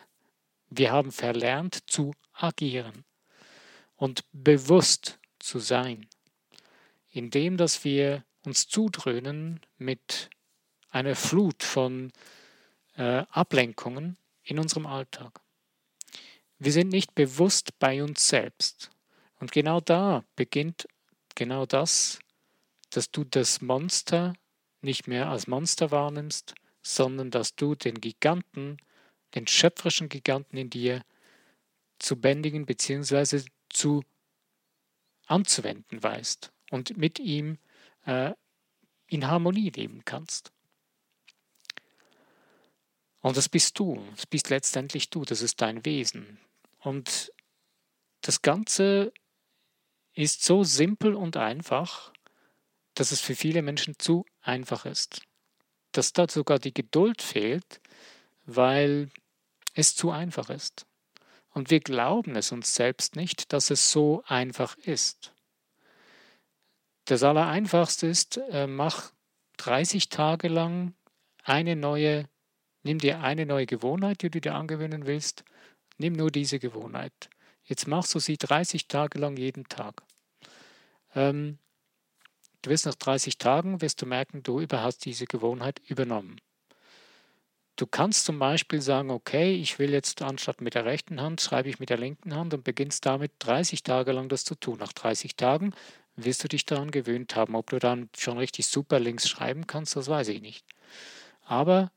wir 0.68 0.92
haben 0.92 1.12
verlernt 1.12 1.88
zu 1.90 2.12
agieren 2.32 3.04
und 3.96 4.24
bewusst 4.32 5.18
zu 5.38 5.58
sein 5.58 6.06
indem 7.16 7.56
dass 7.56 7.82
wir 7.82 8.24
uns 8.44 8.68
zudröhnen 8.68 9.60
mit 9.78 10.28
einer 10.90 11.16
Flut 11.16 11.62
von 11.62 12.12
äh, 12.94 13.24
Ablenkungen 13.30 14.18
in 14.42 14.58
unserem 14.58 14.84
Alltag. 14.84 15.40
Wir 16.58 16.72
sind 16.72 16.90
nicht 16.90 17.14
bewusst 17.14 17.78
bei 17.78 18.02
uns 18.02 18.28
selbst. 18.28 18.90
Und 19.40 19.50
genau 19.50 19.80
da 19.80 20.24
beginnt 20.36 20.86
genau 21.34 21.64
das, 21.64 22.18
dass 22.90 23.10
du 23.10 23.24
das 23.24 23.62
Monster 23.62 24.34
nicht 24.82 25.08
mehr 25.08 25.30
als 25.30 25.46
Monster 25.46 25.90
wahrnimmst, 25.90 26.54
sondern 26.82 27.30
dass 27.30 27.56
du 27.56 27.74
den 27.74 28.00
Giganten, 28.00 28.76
den 29.34 29.46
schöpferischen 29.46 30.10
Giganten 30.10 30.58
in 30.58 30.68
dir 30.68 31.02
zu 31.98 32.20
bändigen 32.20 32.66
bzw. 32.66 33.42
zu 33.70 34.04
anzuwenden 35.26 36.02
weißt 36.02 36.52
und 36.70 36.96
mit 36.96 37.18
ihm 37.18 37.58
äh, 38.04 38.32
in 39.08 39.26
Harmonie 39.26 39.70
leben 39.70 40.02
kannst. 40.04 40.52
Und 43.20 43.36
das 43.36 43.48
bist 43.48 43.78
du, 43.78 44.02
das 44.14 44.26
bist 44.26 44.50
letztendlich 44.50 45.10
du, 45.10 45.24
das 45.24 45.42
ist 45.42 45.60
dein 45.60 45.84
Wesen. 45.84 46.38
Und 46.78 47.32
das 48.20 48.42
Ganze 48.42 49.12
ist 50.14 50.44
so 50.44 50.64
simpel 50.64 51.14
und 51.14 51.36
einfach, 51.36 52.12
dass 52.94 53.12
es 53.12 53.20
für 53.20 53.34
viele 53.34 53.62
Menschen 53.62 53.98
zu 53.98 54.24
einfach 54.40 54.86
ist. 54.86 55.22
Dass 55.92 56.12
da 56.12 56.28
sogar 56.28 56.58
die 56.58 56.72
Geduld 56.72 57.20
fehlt, 57.20 57.80
weil 58.44 59.10
es 59.74 59.94
zu 59.94 60.10
einfach 60.10 60.48
ist. 60.48 60.86
Und 61.50 61.70
wir 61.70 61.80
glauben 61.80 62.36
es 62.36 62.52
uns 62.52 62.74
selbst 62.74 63.16
nicht, 63.16 63.52
dass 63.52 63.70
es 63.70 63.90
so 63.90 64.22
einfach 64.26 64.76
ist. 64.78 65.32
Das 67.06 67.22
Allereinfachste 67.22 68.08
ist, 68.08 68.36
äh, 68.50 68.66
mach 68.66 69.12
30 69.58 70.08
Tage 70.08 70.48
lang 70.48 70.92
eine 71.44 71.76
neue, 71.76 72.28
nimm 72.82 72.98
dir 72.98 73.20
eine 73.20 73.46
neue 73.46 73.66
Gewohnheit, 73.66 74.22
die 74.22 74.30
du 74.30 74.40
dir 74.40 74.54
angewöhnen 74.54 75.06
willst. 75.06 75.44
Nimm 75.98 76.14
nur 76.14 76.32
diese 76.32 76.58
Gewohnheit. 76.58 77.30
Jetzt 77.62 77.86
machst 77.86 78.12
du 78.14 78.18
sie 78.18 78.36
30 78.36 78.88
Tage 78.88 79.20
lang 79.20 79.36
jeden 79.36 79.68
Tag. 79.68 80.02
Ähm, 81.14 81.58
du 82.62 82.70
wirst 82.70 82.86
nach 82.86 82.96
30 82.96 83.38
Tagen, 83.38 83.80
wirst 83.80 84.02
du 84.02 84.06
merken, 84.06 84.42
du 84.42 84.66
hast 84.68 85.04
diese 85.04 85.26
Gewohnheit 85.26 85.80
übernommen. 85.88 86.40
Du 87.76 87.86
kannst 87.86 88.24
zum 88.24 88.40
Beispiel 88.40 88.80
sagen, 88.80 89.10
okay, 89.10 89.54
ich 89.54 89.78
will 89.78 89.90
jetzt 89.90 90.22
anstatt 90.22 90.60
mit 90.60 90.74
der 90.74 90.86
rechten 90.86 91.20
Hand, 91.20 91.40
schreibe 91.40 91.68
ich 91.68 91.78
mit 91.78 91.90
der 91.90 91.98
linken 91.98 92.34
Hand 92.34 92.52
und 92.52 92.64
beginnst 92.64 93.06
damit 93.06 93.32
30 93.38 93.84
Tage 93.84 94.10
lang 94.10 94.28
das 94.28 94.44
zu 94.44 94.56
tun. 94.56 94.78
Nach 94.78 94.92
30 94.92 95.36
Tagen 95.36 95.72
wirst 96.16 96.42
du 96.44 96.48
dich 96.48 96.64
daran 96.64 96.90
gewöhnt 96.90 97.36
haben. 97.36 97.54
Ob 97.54 97.70
du 97.70 97.78
dann 97.78 98.08
schon 98.16 98.38
richtig 98.38 98.66
super 98.66 98.98
links 98.98 99.28
schreiben 99.28 99.66
kannst, 99.66 99.96
das 99.96 100.08
weiß 100.08 100.28
ich 100.28 100.40
nicht. 100.40 100.64
Aber 101.42 101.92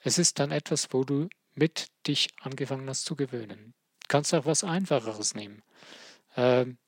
es 0.00 0.18
ist 0.18 0.38
dann 0.38 0.50
etwas, 0.50 0.88
wo 0.92 1.04
du 1.04 1.28
mit 1.54 1.88
dich 2.06 2.28
angefangen 2.40 2.88
hast 2.88 3.04
zu 3.04 3.16
gewöhnen. 3.16 3.74
Du 4.02 4.08
kannst 4.08 4.34
auch 4.34 4.46
was 4.46 4.64
Einfacheres 4.64 5.34
nehmen. 5.34 5.62
Ähm, 6.36 6.78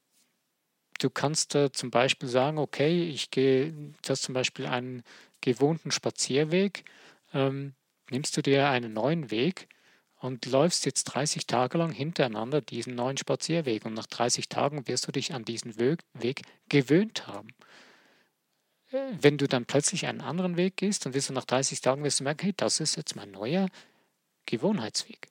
du 0.99 1.11
kannst 1.11 1.55
äh, 1.55 1.73
zum 1.73 1.91
Beispiel 1.91 2.29
sagen, 2.29 2.59
okay, 2.59 3.09
ich 3.09 3.31
gehe, 3.31 3.75
das 4.03 4.23
zum 4.23 4.35
Beispiel 4.35 4.67
einen 4.67 5.03
gewohnten 5.41 5.91
Spazierweg, 5.91 6.85
ähm, 7.33 7.75
nimmst 8.11 8.37
du 8.37 8.43
dir 8.43 8.69
einen 8.69 8.93
neuen 8.93 9.31
Weg 9.31 9.69
und 10.19 10.47
läufst 10.47 10.87
jetzt 10.87 11.05
30 11.05 11.47
Tage 11.47 11.79
lang 11.79 11.93
hintereinander 11.93 12.61
diesen 12.61 12.95
neuen 12.95 13.17
Spazierweg 13.17 13.85
und 13.85 13.95
nach 13.95 14.07
30 14.07 14.49
Tagen 14.49 14.89
wirst 14.89 15.07
du 15.07 15.13
dich 15.13 15.35
an 15.35 15.45
diesen 15.45 15.79
Weg 15.79 16.43
gewöhnt 16.69 17.27
haben. 17.27 17.49
Äh, 18.91 19.13
wenn 19.21 19.39
du 19.39 19.47
dann 19.47 19.67
plötzlich 19.67 20.07
einen 20.07 20.21
anderen 20.21 20.57
Weg 20.57 20.77
gehst, 20.77 21.07
dann 21.07 21.15
wirst 21.15 21.29
du 21.29 21.33
nach 21.33 21.45
30 21.45 21.81
Tagen 21.81 22.03
wirst 22.05 22.21
du 22.21 22.25
merken, 22.25 22.45
hey, 22.45 22.55
das 22.57 22.81
ist 22.81 22.97
jetzt 22.97 23.17
mein 23.17 23.31
neuer 23.31 23.69
Gewohnheitsweg. 24.47 25.29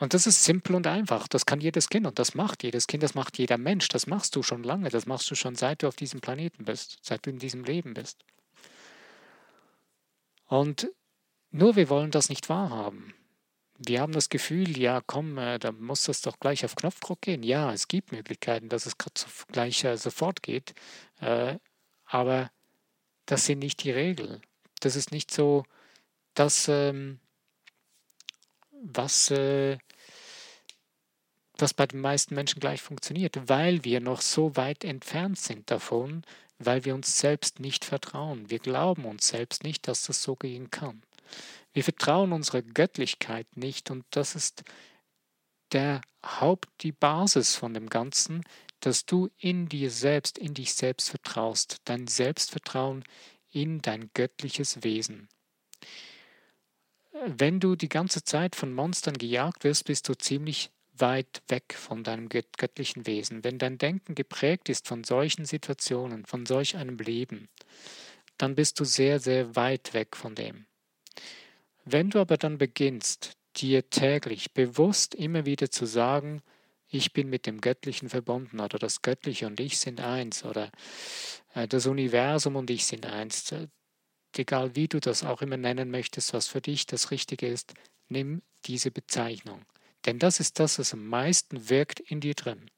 Und 0.00 0.12
das 0.12 0.26
ist 0.26 0.44
simpel 0.44 0.74
und 0.74 0.86
einfach. 0.86 1.28
Das 1.28 1.46
kann 1.46 1.60
jedes 1.60 1.88
Kind 1.88 2.06
und 2.06 2.18
das 2.18 2.34
macht 2.34 2.62
jedes 2.64 2.88
Kind, 2.88 3.02
das 3.02 3.14
macht 3.14 3.38
jeder 3.38 3.58
Mensch. 3.58 3.88
Das 3.88 4.06
machst 4.06 4.34
du 4.34 4.42
schon 4.42 4.64
lange, 4.64 4.90
das 4.90 5.06
machst 5.06 5.30
du 5.30 5.34
schon 5.34 5.54
seit 5.54 5.82
du 5.82 5.88
auf 5.88 5.96
diesem 5.96 6.20
Planeten 6.20 6.64
bist, 6.64 6.98
seit 7.02 7.24
du 7.24 7.30
in 7.30 7.38
diesem 7.38 7.64
Leben 7.64 7.94
bist. 7.94 8.24
Und 10.46 10.90
nur 11.54 11.76
wir 11.76 11.88
wollen 11.88 12.10
das 12.10 12.30
nicht 12.30 12.48
wahrhaben. 12.48 13.14
Wir 13.78 14.00
haben 14.00 14.12
das 14.12 14.28
Gefühl, 14.28 14.76
ja, 14.76 15.00
komm, 15.06 15.38
äh, 15.38 15.60
da 15.60 15.70
muss 15.70 16.02
das 16.02 16.20
doch 16.20 16.40
gleich 16.40 16.64
auf 16.64 16.74
Knopfdruck 16.74 17.22
gehen. 17.22 17.44
Ja, 17.44 17.72
es 17.72 17.86
gibt 17.86 18.10
Möglichkeiten, 18.10 18.68
dass 18.68 18.86
es 18.86 18.96
gleich 19.52 19.84
äh, 19.84 19.96
sofort 19.96 20.42
geht, 20.42 20.74
äh, 21.20 21.56
aber 22.06 22.50
das 23.26 23.46
sind 23.46 23.60
nicht 23.60 23.84
die 23.84 23.92
Regeln. 23.92 24.42
Das 24.80 24.96
ist 24.96 25.12
nicht 25.12 25.30
so 25.30 25.64
das, 26.34 26.66
ähm, 26.68 27.20
was, 28.82 29.30
äh, 29.30 29.78
was 31.56 31.72
bei 31.72 31.86
den 31.86 32.00
meisten 32.00 32.34
Menschen 32.34 32.58
gleich 32.58 32.82
funktioniert, 32.82 33.48
weil 33.48 33.84
wir 33.84 34.00
noch 34.00 34.22
so 34.22 34.56
weit 34.56 34.82
entfernt 34.82 35.38
sind 35.38 35.70
davon, 35.70 36.24
weil 36.58 36.84
wir 36.84 36.96
uns 36.96 37.20
selbst 37.20 37.60
nicht 37.60 37.84
vertrauen. 37.84 38.50
Wir 38.50 38.58
glauben 38.58 39.04
uns 39.04 39.28
selbst 39.28 39.62
nicht, 39.62 39.86
dass 39.86 40.02
das 40.02 40.20
so 40.20 40.34
gehen 40.34 40.72
kann. 40.72 41.02
Wir 41.74 41.84
vertrauen 41.84 42.32
unserer 42.32 42.62
Göttlichkeit 42.62 43.56
nicht 43.56 43.90
und 43.90 44.04
das 44.10 44.34
ist 44.36 44.62
der 45.72 46.00
Haupt, 46.24 46.68
die 46.80 46.92
Basis 46.92 47.56
von 47.56 47.74
dem 47.74 47.90
Ganzen, 47.90 48.42
dass 48.80 49.06
du 49.06 49.28
in 49.38 49.68
dir 49.68 49.90
selbst, 49.90 50.38
in 50.38 50.54
dich 50.54 50.74
selbst 50.74 51.10
vertraust, 51.10 51.78
dein 51.84 52.06
Selbstvertrauen 52.06 53.04
in 53.50 53.82
dein 53.82 54.10
göttliches 54.14 54.84
Wesen. 54.84 55.28
Wenn 57.26 57.60
du 57.60 57.76
die 57.76 57.88
ganze 57.88 58.22
Zeit 58.24 58.56
von 58.56 58.72
Monstern 58.72 59.18
gejagt 59.18 59.64
wirst, 59.64 59.84
bist 59.84 60.08
du 60.08 60.14
ziemlich 60.14 60.70
weit 60.92 61.42
weg 61.48 61.74
von 61.74 62.04
deinem 62.04 62.28
göttlichen 62.28 63.06
Wesen. 63.06 63.42
Wenn 63.42 63.58
dein 63.58 63.78
Denken 63.78 64.14
geprägt 64.14 64.68
ist 64.68 64.86
von 64.86 65.02
solchen 65.02 65.44
Situationen, 65.44 66.24
von 66.24 66.46
solch 66.46 66.76
einem 66.76 66.98
Leben, 66.98 67.48
dann 68.38 68.54
bist 68.54 68.78
du 68.78 68.84
sehr, 68.84 69.18
sehr 69.18 69.56
weit 69.56 69.92
weg 69.94 70.16
von 70.16 70.34
dem. 70.34 70.66
Wenn 71.84 72.10
du 72.10 72.20
aber 72.20 72.36
dann 72.36 72.58
beginnst, 72.58 73.36
dir 73.56 73.88
täglich 73.90 74.52
bewusst 74.52 75.14
immer 75.14 75.46
wieder 75.46 75.70
zu 75.70 75.86
sagen, 75.86 76.42
ich 76.88 77.12
bin 77.12 77.28
mit 77.28 77.46
dem 77.46 77.60
Göttlichen 77.60 78.08
verbunden 78.08 78.60
oder 78.60 78.78
das 78.78 79.02
Göttliche 79.02 79.46
und 79.46 79.60
ich 79.60 79.78
sind 79.78 80.00
eins 80.00 80.44
oder 80.44 80.70
äh, 81.54 81.66
das 81.66 81.86
Universum 81.86 82.56
und 82.56 82.70
ich 82.70 82.86
sind 82.86 83.06
eins, 83.06 83.52
äh, 83.52 83.68
egal 84.36 84.76
wie 84.76 84.88
du 84.88 85.00
das 85.00 85.24
auch 85.24 85.42
immer 85.42 85.56
nennen 85.56 85.90
möchtest, 85.90 86.32
was 86.32 86.48
für 86.48 86.60
dich 86.60 86.86
das 86.86 87.10
Richtige 87.10 87.46
ist, 87.46 87.74
nimm 88.08 88.42
diese 88.66 88.90
Bezeichnung. 88.90 89.64
Denn 90.06 90.18
das 90.18 90.40
ist 90.40 90.58
das, 90.60 90.78
was 90.78 90.92
am 90.92 91.06
meisten 91.06 91.68
wirkt 91.68 92.00
in 92.00 92.20
dir 92.20 92.34
drin. 92.34 92.70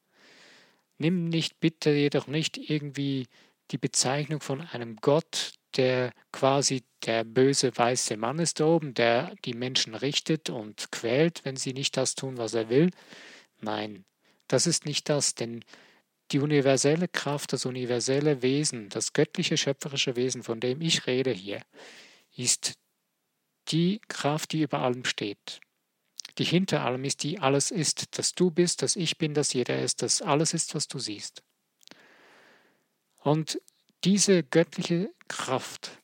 Nimm 0.98 1.28
nicht 1.28 1.60
bitte 1.60 1.90
jedoch 1.90 2.26
nicht 2.26 2.56
irgendwie 2.56 3.26
die 3.70 3.78
Bezeichnung 3.78 4.40
von 4.40 4.60
einem 4.60 4.96
Gott, 4.96 5.52
der 5.76 6.12
quasi 6.32 6.84
der 7.04 7.24
böse 7.24 7.76
weiße 7.76 8.16
Mann 8.16 8.38
ist 8.38 8.60
oben, 8.60 8.94
der 8.94 9.34
die 9.44 9.54
Menschen 9.54 9.94
richtet 9.94 10.50
und 10.50 10.90
quält, 10.90 11.44
wenn 11.44 11.56
sie 11.56 11.72
nicht 11.72 11.96
das 11.96 12.14
tun, 12.14 12.38
was 12.38 12.54
er 12.54 12.68
will. 12.68 12.90
Nein, 13.60 14.04
das 14.48 14.66
ist 14.66 14.86
nicht 14.86 15.08
das, 15.08 15.34
denn 15.34 15.64
die 16.32 16.40
universelle 16.40 17.08
Kraft, 17.08 17.52
das 17.52 17.66
universelle 17.66 18.42
Wesen, 18.42 18.88
das 18.88 19.12
göttliche 19.12 19.56
schöpferische 19.56 20.16
Wesen, 20.16 20.42
von 20.42 20.60
dem 20.60 20.80
ich 20.80 21.06
rede 21.06 21.30
hier, 21.30 21.62
ist 22.36 22.74
die 23.68 24.00
Kraft, 24.08 24.52
die 24.52 24.62
über 24.62 24.80
allem 24.80 25.04
steht. 25.04 25.60
Die 26.38 26.44
hinter 26.44 26.84
allem 26.84 27.04
ist, 27.04 27.22
die 27.22 27.38
alles 27.38 27.70
ist, 27.70 28.18
dass 28.18 28.32
du 28.32 28.50
bist, 28.50 28.82
dass 28.82 28.96
ich 28.96 29.18
bin, 29.18 29.34
dass 29.34 29.52
jeder 29.52 29.80
ist, 29.80 30.02
dass 30.02 30.20
alles 30.20 30.52
ist, 30.52 30.74
was 30.74 30.88
du 30.88 30.98
siehst. 30.98 31.42
Und 33.22 33.60
diese 34.06 34.44
göttliche 34.44 35.12
Kraft, 35.26 36.00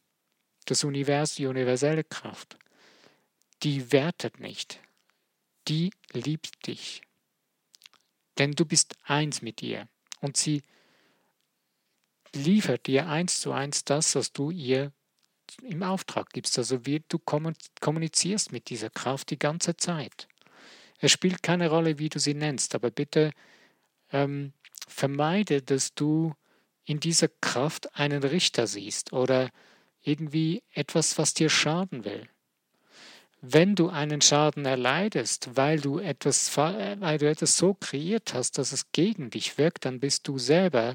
das 0.64 0.82
Universum, 0.82 1.36
die 1.36 1.46
universelle 1.46 2.02
Kraft, 2.02 2.58
die 3.62 3.92
wertet 3.92 4.40
nicht, 4.40 4.80
die 5.68 5.92
liebt 6.12 6.66
dich. 6.66 7.02
Denn 8.38 8.52
du 8.52 8.64
bist 8.64 8.96
eins 9.04 9.40
mit 9.40 9.62
ihr 9.62 9.86
und 10.20 10.36
sie 10.36 10.64
liefert 12.34 12.88
dir 12.88 13.08
eins 13.08 13.40
zu 13.40 13.52
eins 13.52 13.84
das, 13.84 14.16
was 14.16 14.32
du 14.32 14.50
ihr 14.50 14.92
im 15.62 15.84
Auftrag 15.84 16.30
gibst. 16.30 16.58
Also 16.58 16.84
wie 16.84 17.04
du 17.06 17.20
kommunizierst 17.20 18.50
mit 18.50 18.68
dieser 18.68 18.90
Kraft 18.90 19.30
die 19.30 19.38
ganze 19.38 19.76
Zeit. 19.76 20.26
Es 20.98 21.12
spielt 21.12 21.44
keine 21.44 21.70
Rolle, 21.70 22.00
wie 22.00 22.08
du 22.08 22.18
sie 22.18 22.34
nennst, 22.34 22.74
aber 22.74 22.90
bitte 22.90 23.30
ähm, 24.10 24.54
vermeide, 24.88 25.62
dass 25.62 25.94
du 25.94 26.34
in 26.85 27.01
dieser 27.01 27.29
Kraft 27.29 27.97
einen 27.97 28.23
Richter 28.23 28.66
siehst 28.66 29.12
oder 29.12 29.51
irgendwie 30.03 30.62
etwas, 30.73 31.18
was 31.18 31.35
dir 31.35 31.49
schaden 31.49 32.05
will. 32.05 32.29
Wenn 33.40 33.75
du 33.75 33.88
einen 33.88 34.21
Schaden 34.21 34.64
erleidest, 34.64 35.57
weil 35.57 35.81
du 35.81 35.99
etwas, 35.99 36.57
weil 36.57 37.18
du 37.18 37.29
etwas 37.29 37.57
so 37.57 37.75
kreiert 37.75 38.35
hast, 38.35 38.59
dass 38.59 38.73
es 38.73 38.92
gegen 38.92 39.31
dich 39.31 39.59
wirkt, 39.59 39.85
dann 39.85 39.99
bist 39.99 40.29
du 40.29 40.38
selber 40.38 40.95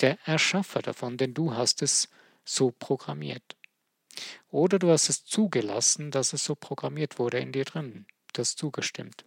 der 0.00 0.18
Erschaffer 0.26 0.82
davon, 0.82 1.16
denn 1.16 1.32
du 1.32 1.54
hast 1.54 1.82
es 1.82 2.08
so 2.44 2.72
programmiert. 2.72 3.56
Oder 4.50 4.78
du 4.78 4.90
hast 4.90 5.08
es 5.08 5.24
zugelassen, 5.24 6.10
dass 6.10 6.32
es 6.32 6.44
so 6.44 6.54
programmiert 6.54 7.18
wurde 7.18 7.38
in 7.38 7.52
dir 7.52 7.64
drin. 7.64 8.06
Das 8.32 8.56
zugestimmt. 8.56 9.24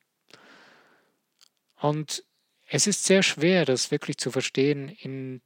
Und 1.75 2.23
es 2.67 2.87
ist 2.87 3.05
sehr 3.05 3.23
schwer, 3.23 3.65
das 3.65 3.89
wirklich 3.91 4.17
zu 4.17 4.31
verstehen 4.31 4.89
in 4.89 5.41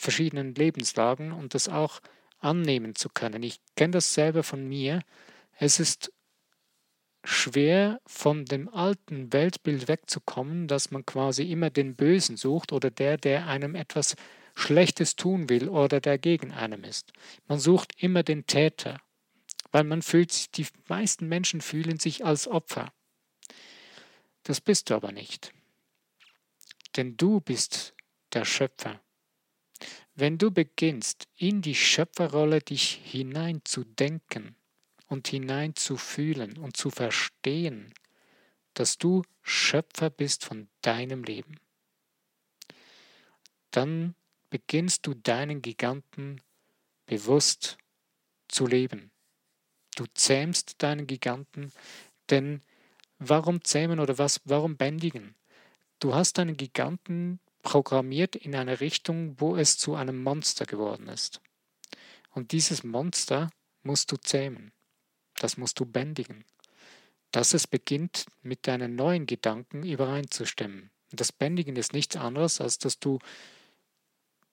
verschiedenen 0.00 0.54
Lebenslagen 0.54 1.32
und 1.32 1.54
das 1.54 1.68
auch 1.68 2.00
annehmen 2.38 2.94
zu 2.94 3.08
können. 3.08 3.42
Ich 3.42 3.60
kenne 3.76 3.92
das 3.92 4.14
selber 4.14 4.42
von 4.42 4.66
mir. 4.66 5.00
Es 5.58 5.80
ist 5.80 6.12
schwer, 7.24 8.00
von 8.06 8.44
dem 8.44 8.68
alten 8.68 9.32
Weltbild 9.32 9.88
wegzukommen, 9.88 10.68
dass 10.68 10.90
man 10.90 11.04
quasi 11.04 11.50
immer 11.50 11.70
den 11.70 11.96
Bösen 11.96 12.36
sucht 12.36 12.72
oder 12.72 12.90
der, 12.90 13.16
der 13.16 13.46
einem 13.46 13.74
etwas 13.74 14.14
Schlechtes 14.54 15.16
tun 15.16 15.48
will 15.48 15.68
oder 15.68 16.00
der 16.00 16.18
gegen 16.18 16.52
einem 16.52 16.84
ist. 16.84 17.12
Man 17.46 17.58
sucht 17.58 17.92
immer 18.02 18.22
den 18.22 18.46
Täter, 18.46 19.00
weil 19.72 19.84
man 19.84 20.02
fühlt 20.02 20.32
sich, 20.32 20.50
die 20.50 20.66
meisten 20.88 21.28
Menschen 21.28 21.60
fühlen 21.60 21.98
sich 21.98 22.24
als 22.24 22.48
Opfer. 22.48 22.92
Das 24.44 24.60
bist 24.60 24.90
du 24.90 24.94
aber 24.94 25.12
nicht. 25.12 25.52
Denn 26.96 27.16
du 27.16 27.40
bist 27.40 27.94
der 28.32 28.44
Schöpfer. 28.44 29.00
Wenn 30.20 30.36
du 30.36 30.50
beginnst, 30.50 31.28
in 31.36 31.62
die 31.62 31.76
Schöpferrolle 31.76 32.58
dich 32.58 33.00
hineinzudenken 33.04 34.56
und 35.06 35.28
hineinzufühlen 35.28 36.58
und 36.58 36.76
zu 36.76 36.90
verstehen, 36.90 37.94
dass 38.74 38.98
du 38.98 39.22
Schöpfer 39.42 40.10
bist 40.10 40.44
von 40.44 40.68
deinem 40.82 41.22
Leben, 41.22 41.60
dann 43.70 44.16
beginnst 44.50 45.06
du 45.06 45.14
deinen 45.14 45.62
Giganten 45.62 46.40
bewusst 47.06 47.78
zu 48.48 48.66
leben. 48.66 49.12
Du 49.94 50.04
zähmst 50.14 50.82
deinen 50.82 51.06
Giganten, 51.06 51.70
denn 52.28 52.62
warum 53.20 53.62
zähmen 53.62 54.00
oder 54.00 54.18
was, 54.18 54.40
warum 54.46 54.76
bändigen? 54.76 55.36
Du 56.00 56.12
hast 56.12 56.38
deinen 56.38 56.56
Giganten 56.56 57.38
programmiert 57.62 58.36
in 58.36 58.54
eine 58.54 58.80
Richtung, 58.80 59.38
wo 59.38 59.56
es 59.56 59.78
zu 59.78 59.94
einem 59.94 60.22
Monster 60.22 60.64
geworden 60.64 61.08
ist. 61.08 61.40
Und 62.30 62.52
dieses 62.52 62.84
Monster 62.84 63.50
musst 63.82 64.12
du 64.12 64.16
zähmen. 64.16 64.72
Das 65.36 65.56
musst 65.56 65.78
du 65.80 65.84
bändigen. 65.84 66.44
Dass 67.30 67.54
es 67.54 67.66
beginnt, 67.66 68.26
mit 68.42 68.66
deinen 68.66 68.94
neuen 68.94 69.26
Gedanken 69.26 69.84
übereinzustimmen. 69.84 70.90
Und 71.10 71.20
das 71.20 71.32
Bändigen 71.32 71.76
ist 71.76 71.92
nichts 71.92 72.16
anderes, 72.16 72.60
als 72.60 72.78
dass 72.78 72.98
du 72.98 73.18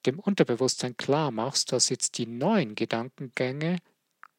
dem 0.05 0.19
Unterbewusstsein 0.19 0.97
klar 0.97 1.31
machst, 1.31 1.71
dass 1.71 1.89
jetzt 1.89 2.17
die 2.17 2.27
neuen 2.27 2.75
Gedankengänge 2.75 3.77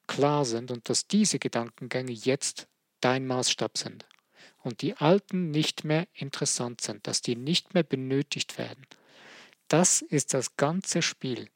klar 0.07 0.45
sind 0.45 0.71
und 0.71 0.89
dass 0.89 1.07
diese 1.07 1.39
Gedankengänge 1.39 2.13
jetzt 2.13 2.69
dein 3.01 3.27
Maßstab 3.27 3.77
sind 3.77 4.07
und 4.67 4.83
die 4.83 4.97
alten 4.97 5.53
nicht 5.53 5.85
mehr 5.85 6.09
interessant 6.13 6.81
sind, 6.81 7.07
dass 7.07 7.23
die 7.23 7.37
nicht 7.37 7.73
mehr 7.73 7.85
benötigt 7.85 8.59
werden. 8.59 8.85
Das 9.69 10.03
ist 10.03 10.35
das 10.35 10.57
ganze 10.57 11.03
Spiel. 11.03 11.49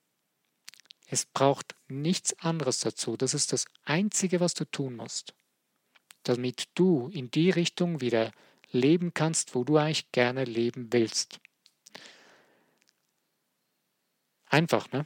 Es 1.08 1.26
braucht 1.26 1.74
nichts 1.88 2.38
anderes 2.38 2.78
dazu. 2.78 3.16
Das 3.16 3.34
ist 3.34 3.52
das 3.52 3.64
Einzige, 3.82 4.38
was 4.38 4.54
du 4.54 4.64
tun 4.64 4.94
musst, 4.94 5.34
damit 6.22 6.68
du 6.76 7.08
in 7.08 7.32
die 7.32 7.50
Richtung 7.50 8.00
wieder 8.00 8.30
leben 8.70 9.12
kannst, 9.12 9.56
wo 9.56 9.64
du 9.64 9.76
eigentlich 9.76 10.12
gerne 10.12 10.44
leben 10.44 10.92
willst. 10.92 11.40
Einfach, 14.46 14.92
ne? 14.92 15.04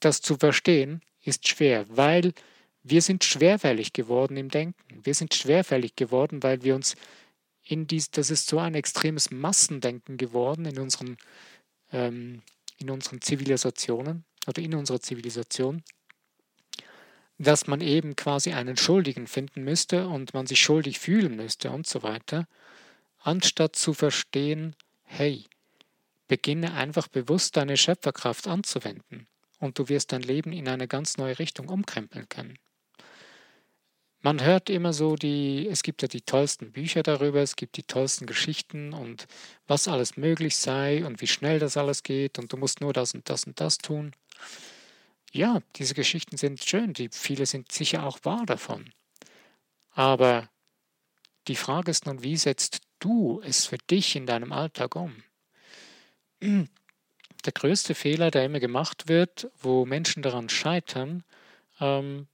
Das 0.00 0.20
zu 0.20 0.36
verstehen 0.36 1.00
ist 1.22 1.46
schwer, 1.46 1.86
weil 1.96 2.34
wir 2.82 3.02
sind 3.02 3.24
schwerfällig 3.24 3.92
geworden 3.92 4.36
im 4.36 4.48
Denken. 4.48 5.00
Wir 5.04 5.14
sind 5.14 5.34
schwerfällig 5.34 5.94
geworden, 5.96 6.42
weil 6.42 6.62
wir 6.62 6.74
uns 6.74 6.96
in 7.64 7.86
dies, 7.86 8.10
das 8.10 8.30
ist 8.30 8.48
so 8.48 8.58
ein 8.58 8.74
extremes 8.74 9.30
Massendenken 9.30 10.16
geworden 10.16 10.64
in 10.64 10.78
unseren, 10.78 11.16
ähm, 11.92 12.42
in 12.78 12.90
unseren 12.90 13.20
Zivilisationen 13.20 14.24
oder 14.48 14.60
in 14.60 14.74
unserer 14.74 15.00
Zivilisation, 15.00 15.84
dass 17.38 17.68
man 17.68 17.80
eben 17.80 18.16
quasi 18.16 18.52
einen 18.52 18.76
Schuldigen 18.76 19.28
finden 19.28 19.62
müsste 19.62 20.08
und 20.08 20.34
man 20.34 20.46
sich 20.46 20.60
schuldig 20.60 20.98
fühlen 20.98 21.36
müsste 21.36 21.70
und 21.70 21.86
so 21.86 22.02
weiter, 22.02 22.48
anstatt 23.18 23.76
zu 23.76 23.94
verstehen, 23.94 24.74
hey, 25.04 25.44
beginne 26.26 26.74
einfach 26.74 27.08
bewusst 27.08 27.56
deine 27.56 27.76
Schöpferkraft 27.76 28.48
anzuwenden 28.48 29.28
und 29.60 29.78
du 29.78 29.88
wirst 29.88 30.12
dein 30.12 30.22
Leben 30.22 30.52
in 30.52 30.68
eine 30.68 30.88
ganz 30.88 31.16
neue 31.16 31.38
Richtung 31.38 31.68
umkrempeln 31.68 32.28
können. 32.28 32.58
Man 34.24 34.40
hört 34.40 34.70
immer 34.70 34.92
so 34.92 35.16
die, 35.16 35.68
es 35.68 35.82
gibt 35.82 36.00
ja 36.02 36.06
die 36.06 36.20
tollsten 36.20 36.70
Bücher 36.70 37.02
darüber, 37.02 37.40
es 37.40 37.56
gibt 37.56 37.76
die 37.76 37.82
tollsten 37.82 38.26
Geschichten 38.26 38.92
und 38.92 39.26
was 39.66 39.88
alles 39.88 40.16
möglich 40.16 40.56
sei 40.56 41.04
und 41.04 41.20
wie 41.20 41.26
schnell 41.26 41.58
das 41.58 41.76
alles 41.76 42.04
geht 42.04 42.38
und 42.38 42.52
du 42.52 42.56
musst 42.56 42.80
nur 42.80 42.92
das 42.92 43.14
und 43.14 43.28
das 43.28 43.44
und 43.44 43.60
das 43.60 43.78
tun. 43.78 44.12
Ja, 45.32 45.60
diese 45.74 45.94
Geschichten 45.94 46.36
sind 46.36 46.62
schön, 46.62 46.92
die 46.92 47.08
viele 47.10 47.46
sind 47.46 47.72
sicher 47.72 48.06
auch 48.06 48.20
wahr 48.22 48.46
davon. 48.46 48.92
Aber 49.90 50.48
die 51.48 51.56
Frage 51.56 51.90
ist 51.90 52.06
nun, 52.06 52.22
wie 52.22 52.36
setzt 52.36 52.80
du 53.00 53.40
es 53.44 53.66
für 53.66 53.78
dich 53.78 54.14
in 54.14 54.26
deinem 54.26 54.52
Alltag 54.52 54.94
um? 54.94 55.16
Der 56.40 57.52
größte 57.52 57.96
Fehler, 57.96 58.30
der 58.30 58.44
immer 58.44 58.60
gemacht 58.60 59.08
wird, 59.08 59.50
wo 59.58 59.84
Menschen 59.84 60.22
daran 60.22 60.48
scheitern, 60.48 61.24
ähm, 61.80 62.28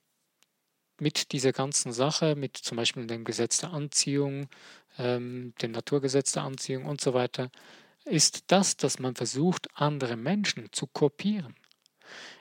mit 1.01 1.33
dieser 1.33 1.53
ganzen 1.53 1.93
Sache, 1.93 2.37
mit 2.37 2.57
zum 2.57 2.77
Beispiel 2.77 3.07
dem 3.07 3.25
Gesetz 3.25 3.59
der 3.59 3.73
Anziehung, 3.73 4.49
ähm, 4.99 5.55
dem 5.63 5.73
Naturgesetz 5.73 6.33
der 6.33 6.43
Anziehung 6.43 6.85
und 6.87 7.01
so 7.01 7.15
weiter, 7.15 7.51
ist 8.05 8.45
das, 8.49 8.77
dass 8.77 8.99
man 8.99 9.15
versucht, 9.15 9.69
andere 9.75 10.17
Menschen 10.17 10.73
zu 10.73 10.87
kopieren. 10.87 11.55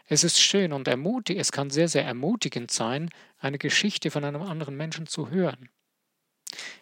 Es 0.05 0.23
ist 0.23 0.39
schön 0.39 0.71
und 0.71 0.87
ermutigend, 0.87 1.41
es 1.41 1.51
kann 1.51 1.69
sehr, 1.69 1.89
sehr 1.89 2.05
ermutigend 2.05 2.71
sein, 2.71 3.09
eine 3.39 3.57
Geschichte 3.57 4.09
von 4.11 4.23
einem 4.23 4.41
anderen 4.41 4.77
Menschen 4.77 5.07
zu 5.07 5.29
hören. 5.29 5.69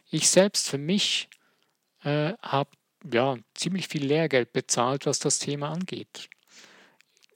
Ich 0.09 0.29
selbst 0.29 0.69
für 0.69 0.77
mich 0.77 1.29
äh, 2.03 2.33
habe 2.41 2.69
ja, 3.11 3.37
ziemlich 3.55 3.87
viel 3.87 4.05
Lehrgeld 4.05 4.53
bezahlt, 4.53 5.05
was 5.05 5.19
das 5.19 5.39
Thema 5.39 5.71
angeht 5.71 6.29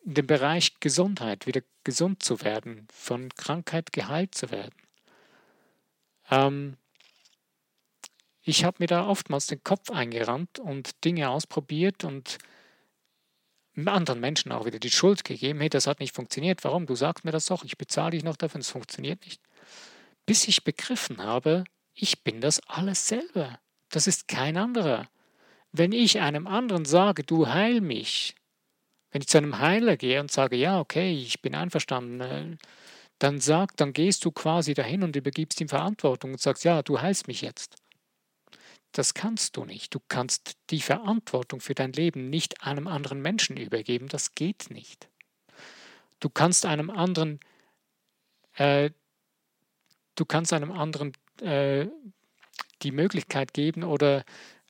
in 0.05 0.13
dem 0.13 0.27
Bereich 0.27 0.79
Gesundheit, 0.79 1.45
wieder 1.47 1.61
gesund 1.83 2.23
zu 2.23 2.41
werden, 2.41 2.87
von 2.91 3.29
Krankheit 3.35 3.93
geheilt 3.93 4.35
zu 4.35 4.51
werden. 4.51 4.75
Ähm, 6.29 6.77
ich 8.41 8.63
habe 8.63 8.77
mir 8.79 8.87
da 8.87 9.07
oftmals 9.07 9.47
den 9.47 9.63
Kopf 9.63 9.91
eingerannt 9.91 10.59
und 10.59 11.03
Dinge 11.03 11.29
ausprobiert 11.29 12.03
und 12.03 12.37
anderen 13.85 14.19
Menschen 14.19 14.51
auch 14.51 14.65
wieder 14.65 14.79
die 14.79 14.91
Schuld 14.91 15.23
gegeben, 15.23 15.59
hey, 15.59 15.69
das 15.69 15.87
hat 15.87 15.99
nicht 15.99 16.15
funktioniert, 16.15 16.63
warum? 16.63 16.85
Du 16.85 16.95
sagst 16.95 17.23
mir 17.23 17.31
das 17.31 17.45
doch, 17.45 17.63
ich 17.63 17.77
bezahle 17.77 18.11
dich 18.11 18.23
noch 18.23 18.35
dafür, 18.35 18.59
es 18.59 18.69
funktioniert 18.69 19.23
nicht. 19.23 19.41
Bis 20.25 20.47
ich 20.47 20.63
begriffen 20.63 21.23
habe, 21.23 21.63
ich 21.93 22.23
bin 22.23 22.41
das 22.41 22.59
alles 22.67 23.07
selber. 23.07 23.59
Das 23.89 24.07
ist 24.07 24.27
kein 24.27 24.57
anderer. 24.57 25.07
Wenn 25.71 25.91
ich 25.91 26.19
einem 26.19 26.47
anderen 26.47 26.85
sage, 26.85 27.23
du 27.23 27.47
heil 27.47 27.81
mich, 27.81 28.35
wenn 29.11 29.21
ich 29.21 29.27
zu 29.27 29.37
einem 29.37 29.59
Heiler 29.59 29.97
gehe 29.97 30.19
und 30.19 30.31
sage, 30.31 30.55
ja, 30.55 30.79
okay, 30.79 31.13
ich 31.13 31.41
bin 31.41 31.55
einverstanden, 31.55 32.21
äh, 32.21 32.57
dann 33.19 33.41
sag, 33.41 33.75
dann 33.77 33.93
gehst 33.93 34.23
du 34.23 34.31
quasi 34.31 34.73
dahin 34.73 35.03
und 35.03 35.15
übergibst 35.15 35.59
ihm 35.59 35.69
Verantwortung 35.69 36.31
und 36.31 36.41
sagst, 36.41 36.63
ja, 36.63 36.81
du 36.81 37.01
heilst 37.01 37.27
mich 37.27 37.41
jetzt. 37.41 37.75
Das 38.93 39.13
kannst 39.13 39.57
du 39.57 39.65
nicht. 39.65 39.93
Du 39.93 39.99
kannst 40.07 40.57
die 40.69 40.81
Verantwortung 40.81 41.59
für 41.59 41.75
dein 41.75 41.93
Leben 41.93 42.29
nicht 42.29 42.63
einem 42.63 42.87
anderen 42.87 43.21
Menschen 43.21 43.57
übergeben. 43.57 44.07
Das 44.07 44.35
geht 44.35 44.71
nicht. 44.71 45.09
Du 46.19 46.29
kannst 46.29 46.65
einem 46.65 46.89
anderen, 46.89 47.39
äh, 48.55 48.89
du 50.15 50.25
kannst 50.25 50.53
einem 50.53 50.71
anderen 50.71 51.13
äh, 51.41 51.87
die 52.81 52.91
Möglichkeit 52.91 53.53
geben 53.53 53.83
oder 53.83 54.23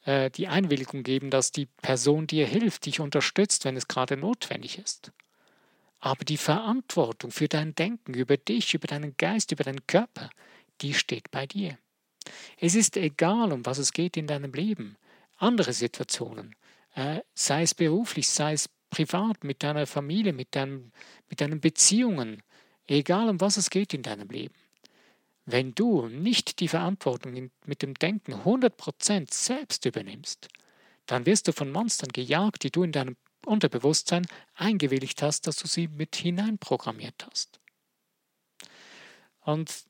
äh, 0.05 0.29
die 0.29 0.47
Einwilligung 0.47 1.03
geben, 1.03 1.29
dass 1.29 1.51
die 1.51 1.65
Person 1.65 2.27
dir 2.27 2.47
hilft, 2.47 2.85
dich 2.85 2.99
unterstützt, 2.99 3.65
wenn 3.65 3.77
es 3.77 3.87
gerade 3.87 4.17
notwendig 4.17 4.77
ist. 4.77 5.11
Aber 5.99 6.23
die 6.23 6.37
Verantwortung 6.37 7.31
für 7.31 7.47
dein 7.47 7.75
Denken, 7.75 8.13
über 8.13 8.37
dich, 8.37 8.73
über 8.73 8.87
deinen 8.87 9.15
Geist, 9.17 9.51
über 9.51 9.63
deinen 9.63 9.85
Körper, 9.85 10.29
die 10.81 10.93
steht 10.93 11.29
bei 11.31 11.45
dir. 11.45 11.77
Es 12.57 12.75
ist 12.75 12.95
egal, 12.95 13.51
um 13.51 13.65
was 13.65 13.77
es 13.77 13.91
geht 13.91 14.15
in 14.15 14.27
deinem 14.27 14.53
Leben. 14.53 14.97
Andere 15.37 15.73
Situationen, 15.73 16.55
äh, 16.95 17.21
sei 17.33 17.63
es 17.63 17.73
beruflich, 17.73 18.29
sei 18.29 18.53
es 18.53 18.69
privat, 18.89 19.43
mit 19.43 19.63
deiner 19.63 19.87
Familie, 19.87 20.33
mit, 20.33 20.55
deinem, 20.55 20.91
mit 21.29 21.41
deinen 21.41 21.59
Beziehungen, 21.59 22.43
egal 22.87 23.29
um 23.29 23.39
was 23.39 23.57
es 23.57 23.69
geht 23.69 23.93
in 23.93 24.03
deinem 24.03 24.29
Leben. 24.29 24.55
Wenn 25.51 25.73
du 25.73 26.07
nicht 26.07 26.59
die 26.59 26.67
Verantwortung 26.67 27.49
mit 27.65 27.81
dem 27.81 27.95
Denken 27.95 28.33
100% 28.33 29.33
selbst 29.33 29.83
übernimmst, 29.83 30.47
dann 31.07 31.25
wirst 31.25 31.47
du 31.47 31.53
von 31.53 31.71
Monstern 31.71 32.09
gejagt, 32.09 32.61
die 32.61 32.69
du 32.69 32.83
in 32.83 32.91
deinem 32.91 33.17
Unterbewusstsein 33.43 34.27
eingewilligt 34.53 35.23
hast, 35.23 35.47
dass 35.47 35.55
du 35.55 35.67
sie 35.67 35.87
mit 35.87 36.15
hineinprogrammiert 36.15 37.25
hast. 37.25 37.59
Und 39.39 39.85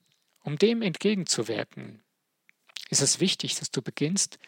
um 0.46 0.58
dem 0.58 0.82
entgegenzuwirken, 0.82 2.04
ist 2.90 3.02
es 3.02 3.20
wichtig, 3.20 3.56
dass 3.56 3.70
du 3.70 3.82
beginnst, 3.82 4.40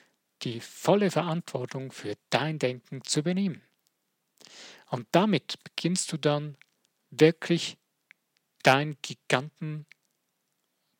die 0.44 0.62
volle 0.62 1.12
Verantwortung 1.12 1.92
für 1.92 2.16
dein 2.30 2.58
Denken 2.58 3.04
zu 3.04 3.20
übernehmen. 3.20 3.62
Und 4.90 5.08
damit 5.12 5.62
beginnst 5.66 6.10
du 6.14 6.18
dann 6.18 6.56
wirklich 7.10 7.78
dein 8.64 8.96
Giganten 9.02 9.86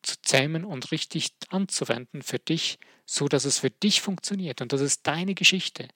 zu 0.02 0.20
zähmen 0.22 0.64
und 0.64 0.90
richtig 0.92 1.32
anzuwenden 1.48 2.22
für 2.22 2.38
dich, 2.38 2.78
so 3.06 3.28
dass 3.28 3.44
es 3.44 3.58
für 3.58 3.70
dich 3.70 4.00
funktioniert. 4.00 4.60
Und 4.60 4.72
das 4.72 4.80
ist 4.80 5.06
deine 5.06 5.34
Geschichte. 5.34 5.88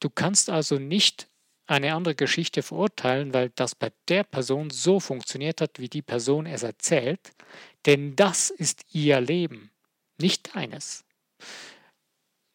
Du 0.00 0.10
kannst 0.10 0.50
also 0.50 0.78
nicht 0.78 1.28
eine 1.66 1.94
andere 1.94 2.14
Geschichte 2.14 2.62
verurteilen, 2.62 3.32
weil 3.32 3.50
das 3.54 3.74
bei 3.74 3.92
der 4.08 4.24
Person 4.24 4.70
so 4.70 5.00
funktioniert 5.00 5.60
hat, 5.60 5.78
wie 5.78 5.88
die 5.88 6.02
Person 6.02 6.46
es 6.46 6.62
erzählt, 6.62 7.32
denn 7.86 8.16
das 8.16 8.50
ist 8.50 8.84
ihr 8.92 9.20
Leben, 9.20 9.70
nicht 10.18 10.54
deines. 10.54 11.04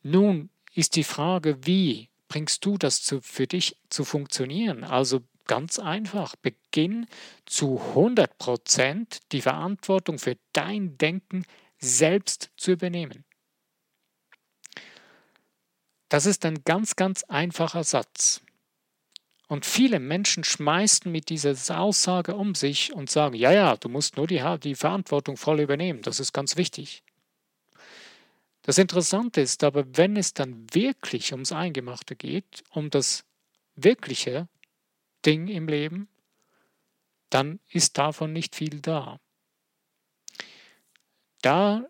Nun 0.04 0.50
ist 0.74 0.96
die 0.96 1.04
Frage, 1.04 1.66
wie 1.66 2.10
bringst 2.28 2.64
du 2.66 2.78
das 2.78 3.02
zu, 3.02 3.22
für 3.22 3.48
dich 3.48 3.78
zu 3.90 4.04
funktionieren? 4.06 4.84
Also 4.84 5.22
Ganz 5.48 5.80
einfach. 5.80 6.36
Beginn 6.36 7.08
zu 7.46 7.82
100% 7.96 9.20
die 9.32 9.42
Verantwortung 9.42 10.20
für 10.20 10.38
dein 10.54 10.98
Denken 10.98 11.46
selbst 11.80 12.52
zu 12.58 12.72
übernehmen. 12.72 13.24
Das 16.10 16.26
ist 16.26 16.46
ein 16.46 16.64
ganz, 16.64 16.96
ganz 16.96 17.24
einfacher 17.24 17.84
Satz. 17.84 18.42
Und 19.48 19.66
viele 19.66 20.00
Menschen 20.00 20.44
schmeißen 20.44 21.10
mit 21.10 21.30
dieser 21.30 21.80
Aussage 21.80 22.36
um 22.36 22.54
sich 22.54 22.94
und 22.94 23.10
sagen, 23.10 23.36
ja, 23.36 23.52
ja, 23.52 23.78
du 23.78 23.88
musst 23.88 24.18
nur 24.18 24.28
die, 24.28 24.44
die 24.62 24.76
Verantwortung 24.76 25.38
voll 25.38 25.62
übernehmen, 25.62 26.02
das 26.02 26.20
ist 26.20 26.34
ganz 26.34 26.58
wichtig. 26.58 27.04
Das 28.64 28.78
Interessante 28.78 29.40
ist 29.40 29.64
aber, 29.64 29.86
wenn 29.96 30.18
es 30.18 30.34
dann 30.34 30.68
wirklich 30.74 31.32
ums 31.32 31.54
Eingemachte 31.54 32.18
geht, 32.18 32.66
um 32.72 32.90
das 32.90 33.24
Wirkliche, 33.76 34.50
Ding 35.28 35.50
im 35.50 35.68
Leben, 35.68 36.08
dann 37.30 37.60
ist 37.70 37.98
davon 37.98 38.32
nicht 38.32 38.56
viel 38.56 38.80
da. 38.80 39.20
Da 41.42 41.86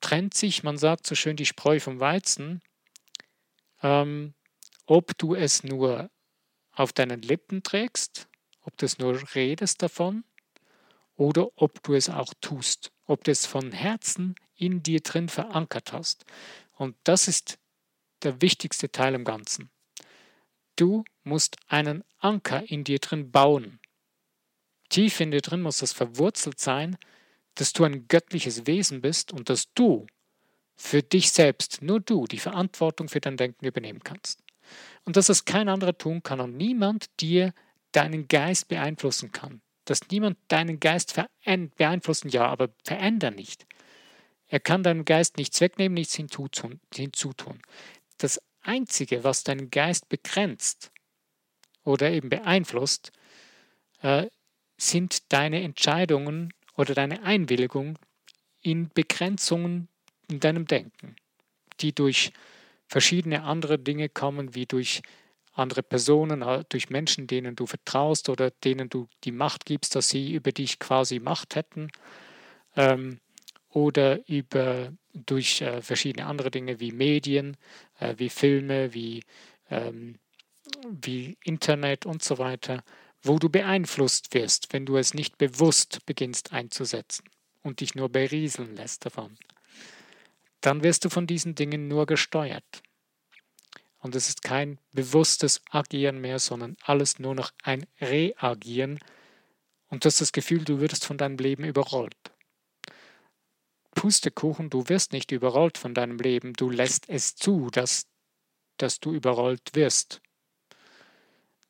trennt 0.00 0.34
sich, 0.34 0.64
man 0.64 0.76
sagt 0.76 1.06
so 1.06 1.14
schön, 1.14 1.36
die 1.36 1.46
Spreu 1.46 1.78
vom 1.78 2.00
Weizen, 2.00 2.60
ähm, 3.82 4.34
ob 4.86 5.16
du 5.18 5.36
es 5.36 5.62
nur 5.62 6.10
auf 6.72 6.92
deinen 6.92 7.22
Lippen 7.22 7.62
trägst, 7.62 8.28
ob 8.62 8.76
du 8.76 8.86
es 8.86 8.98
nur 8.98 9.22
redest 9.36 9.82
davon 9.82 10.24
oder 11.14 11.48
ob 11.54 11.84
du 11.84 11.94
es 11.94 12.08
auch 12.08 12.34
tust, 12.40 12.90
ob 13.06 13.22
du 13.22 13.30
es 13.30 13.46
von 13.46 13.70
Herzen 13.70 14.34
in 14.56 14.82
dir 14.82 15.00
drin 15.00 15.28
verankert 15.28 15.92
hast. 15.92 16.24
Und 16.72 16.96
das 17.04 17.28
ist 17.28 17.58
der 18.22 18.42
wichtigste 18.42 18.90
Teil 18.90 19.14
im 19.14 19.24
Ganzen. 19.24 19.70
Du 20.74 21.04
musst 21.30 21.56
einen 21.68 22.02
Anker 22.18 22.68
in 22.68 22.82
dir 22.84 22.98
drin 22.98 23.30
bauen. 23.30 23.78
Tief 24.88 25.20
in 25.20 25.30
dir 25.30 25.40
drin 25.40 25.62
muss 25.62 25.78
das 25.78 25.92
verwurzelt 25.92 26.58
sein, 26.58 26.98
dass 27.54 27.72
du 27.72 27.84
ein 27.84 28.08
göttliches 28.08 28.66
Wesen 28.66 29.00
bist 29.00 29.32
und 29.32 29.48
dass 29.48 29.72
du 29.74 30.06
für 30.76 31.02
dich 31.02 31.30
selbst, 31.30 31.82
nur 31.82 32.00
du, 32.00 32.26
die 32.26 32.38
Verantwortung 32.38 33.08
für 33.08 33.20
dein 33.20 33.36
Denken 33.36 33.64
übernehmen 33.64 34.00
kannst. 34.02 34.42
Und 35.04 35.16
dass 35.16 35.28
es 35.28 35.44
kein 35.44 35.68
anderer 35.68 35.96
tun 35.96 36.22
kann 36.22 36.40
und 36.40 36.56
niemand 36.56 37.06
dir 37.20 37.54
deinen 37.92 38.28
Geist 38.28 38.68
beeinflussen 38.68 39.30
kann. 39.30 39.62
Dass 39.84 40.00
niemand 40.10 40.36
deinen 40.48 40.80
Geist 40.80 41.20
beeinflussen, 41.76 42.28
ja, 42.28 42.46
aber 42.46 42.70
verändern 42.84 43.34
nicht. 43.36 43.66
Er 44.46 44.58
kann 44.58 44.82
deinem 44.82 45.04
Geist 45.04 45.36
nichts 45.36 45.60
wegnehmen, 45.60 45.94
nichts 45.94 46.16
hinzutun. 46.16 47.62
Das 48.18 48.40
Einzige, 48.62 49.22
was 49.22 49.44
deinen 49.44 49.70
Geist 49.70 50.08
begrenzt 50.08 50.90
oder 51.84 52.10
eben 52.10 52.28
beeinflusst, 52.28 53.12
äh, 54.02 54.26
sind 54.76 55.32
deine 55.32 55.62
Entscheidungen 55.62 56.52
oder 56.76 56.94
deine 56.94 57.22
Einwilligung 57.22 57.98
in 58.62 58.88
Begrenzungen 58.92 59.88
in 60.28 60.40
deinem 60.40 60.66
Denken, 60.66 61.16
die 61.80 61.94
durch 61.94 62.32
verschiedene 62.86 63.42
andere 63.44 63.78
Dinge 63.78 64.08
kommen, 64.08 64.54
wie 64.54 64.66
durch 64.66 65.02
andere 65.52 65.82
Personen, 65.82 66.42
äh, 66.42 66.64
durch 66.68 66.90
Menschen, 66.90 67.26
denen 67.26 67.56
du 67.56 67.66
vertraust 67.66 68.28
oder 68.28 68.50
denen 68.50 68.88
du 68.88 69.08
die 69.24 69.32
Macht 69.32 69.66
gibst, 69.66 69.94
dass 69.94 70.08
sie 70.08 70.34
über 70.34 70.52
dich 70.52 70.78
quasi 70.78 71.18
Macht 71.18 71.56
hätten, 71.56 71.90
ähm, 72.76 73.20
oder 73.70 74.28
über 74.28 74.92
durch 75.12 75.60
äh, 75.60 75.82
verschiedene 75.82 76.26
andere 76.26 76.50
Dinge 76.50 76.80
wie 76.80 76.92
Medien, 76.92 77.56
äh, 77.98 78.14
wie 78.18 78.28
Filme, 78.28 78.94
wie, 78.94 79.22
ähm, 79.70 80.16
wie 80.88 81.36
Internet 81.44 82.06
und 82.06 82.22
so 82.22 82.38
weiter, 82.38 82.82
wo 83.22 83.38
du 83.38 83.48
beeinflusst 83.48 84.32
wirst, 84.34 84.72
wenn 84.72 84.86
du 84.86 84.96
es 84.96 85.14
nicht 85.14 85.38
bewusst 85.38 86.04
beginnst 86.06 86.52
einzusetzen 86.52 87.24
und 87.62 87.80
dich 87.80 87.94
nur 87.94 88.08
berieseln 88.08 88.76
lässt 88.76 89.04
davon. 89.04 89.36
Dann 90.60 90.82
wirst 90.82 91.04
du 91.04 91.10
von 91.10 91.26
diesen 91.26 91.54
Dingen 91.54 91.88
nur 91.88 92.06
gesteuert. 92.06 92.82
Und 93.98 94.14
es 94.14 94.28
ist 94.28 94.42
kein 94.42 94.78
bewusstes 94.92 95.60
Agieren 95.70 96.20
mehr, 96.20 96.38
sondern 96.38 96.76
alles 96.82 97.18
nur 97.18 97.34
noch 97.34 97.52
ein 97.62 97.86
Reagieren. 98.00 98.98
Und 99.88 100.04
du 100.04 100.06
hast 100.06 100.20
das 100.20 100.32
Gefühl, 100.32 100.64
du 100.64 100.80
würdest 100.80 101.04
von 101.04 101.18
deinem 101.18 101.36
Leben 101.36 101.64
überrollt. 101.64 102.16
Pustekuchen, 103.94 104.70
du 104.70 104.88
wirst 104.88 105.12
nicht 105.12 105.32
überrollt 105.32 105.76
von 105.76 105.92
deinem 105.92 106.18
Leben, 106.18 106.54
du 106.54 106.70
lässt 106.70 107.08
es 107.08 107.34
zu, 107.34 107.68
dass, 107.70 108.06
dass 108.78 109.00
du 109.00 109.12
überrollt 109.12 109.74
wirst. 109.74 110.22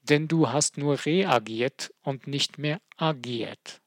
Denn 0.03 0.29
du 0.29 0.49
hast 0.49 0.79
nur 0.79 1.05
reagiert 1.05 1.93
und 2.03 2.27
nicht 2.27 2.59
mehr 2.59 2.81
agiert. 2.97 3.81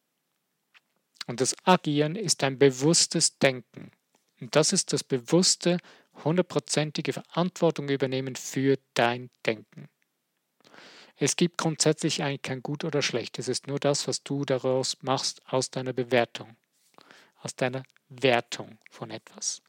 Und 1.27 1.41
das 1.41 1.55
Agieren 1.63 2.15
ist 2.15 2.43
ein 2.43 2.59
bewusstes 2.59 3.37
Denken. 3.37 3.91
Und 4.39 4.55
das 4.55 4.73
ist 4.73 4.93
das 4.93 5.03
bewusste 5.03 5.77
hundertprozentige 6.23 7.13
Verantwortung 7.13 7.89
übernehmen 7.89 8.35
für 8.35 8.77
dein 8.93 9.29
Denken. 9.45 9.89
Es 11.15 11.35
gibt 11.35 11.57
grundsätzlich 11.57 12.23
eigentlich 12.23 12.41
kein 12.41 12.63
Gut 12.63 12.83
oder 12.83 13.01
Schlecht. 13.01 13.39
Es 13.39 13.47
ist 13.47 13.67
nur 13.67 13.79
das, 13.79 14.07
was 14.07 14.23
du 14.23 14.45
daraus 14.45 14.97
machst 15.01 15.41
aus 15.47 15.69
deiner 15.69 15.93
Bewertung, 15.93 16.57
aus 17.41 17.55
deiner 17.55 17.83
Wertung 18.09 18.77
von 18.89 19.11
etwas. 19.11 19.61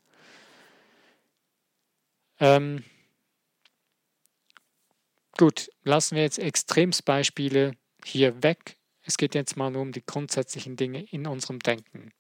Ähm, 2.40 2.84
gut, 5.36 5.70
lassen 5.82 6.16
wir 6.16 6.22
jetzt 6.22 6.38
Extremsbeispiele 6.38 7.72
hier 8.04 8.42
weg. 8.42 8.76
Es 9.02 9.16
geht 9.16 9.34
jetzt 9.34 9.56
mal 9.56 9.70
nur 9.70 9.82
um 9.82 9.92
die 9.92 10.04
grundsätzlichen 10.04 10.76
Dinge 10.76 11.02
in 11.10 11.26
unserem 11.26 11.58
Denken. 11.58 12.12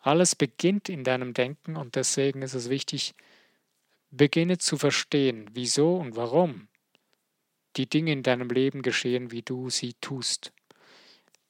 Alles 0.00 0.34
beginnt 0.34 0.88
in 0.88 1.04
deinem 1.04 1.34
Denken 1.34 1.76
und 1.76 1.94
deswegen 1.94 2.42
ist 2.42 2.54
es 2.54 2.70
wichtig, 2.70 3.14
Beginne 4.10 4.58
zu 4.58 4.76
verstehen, 4.76 5.50
wieso 5.52 5.96
und 5.96 6.16
warum 6.16 6.68
die 7.76 7.88
Dinge 7.88 8.12
in 8.12 8.22
deinem 8.22 8.48
Leben 8.48 8.82
geschehen, 8.82 9.30
wie 9.30 9.42
du 9.42 9.70
sie 9.70 9.94
tust. 10.00 10.52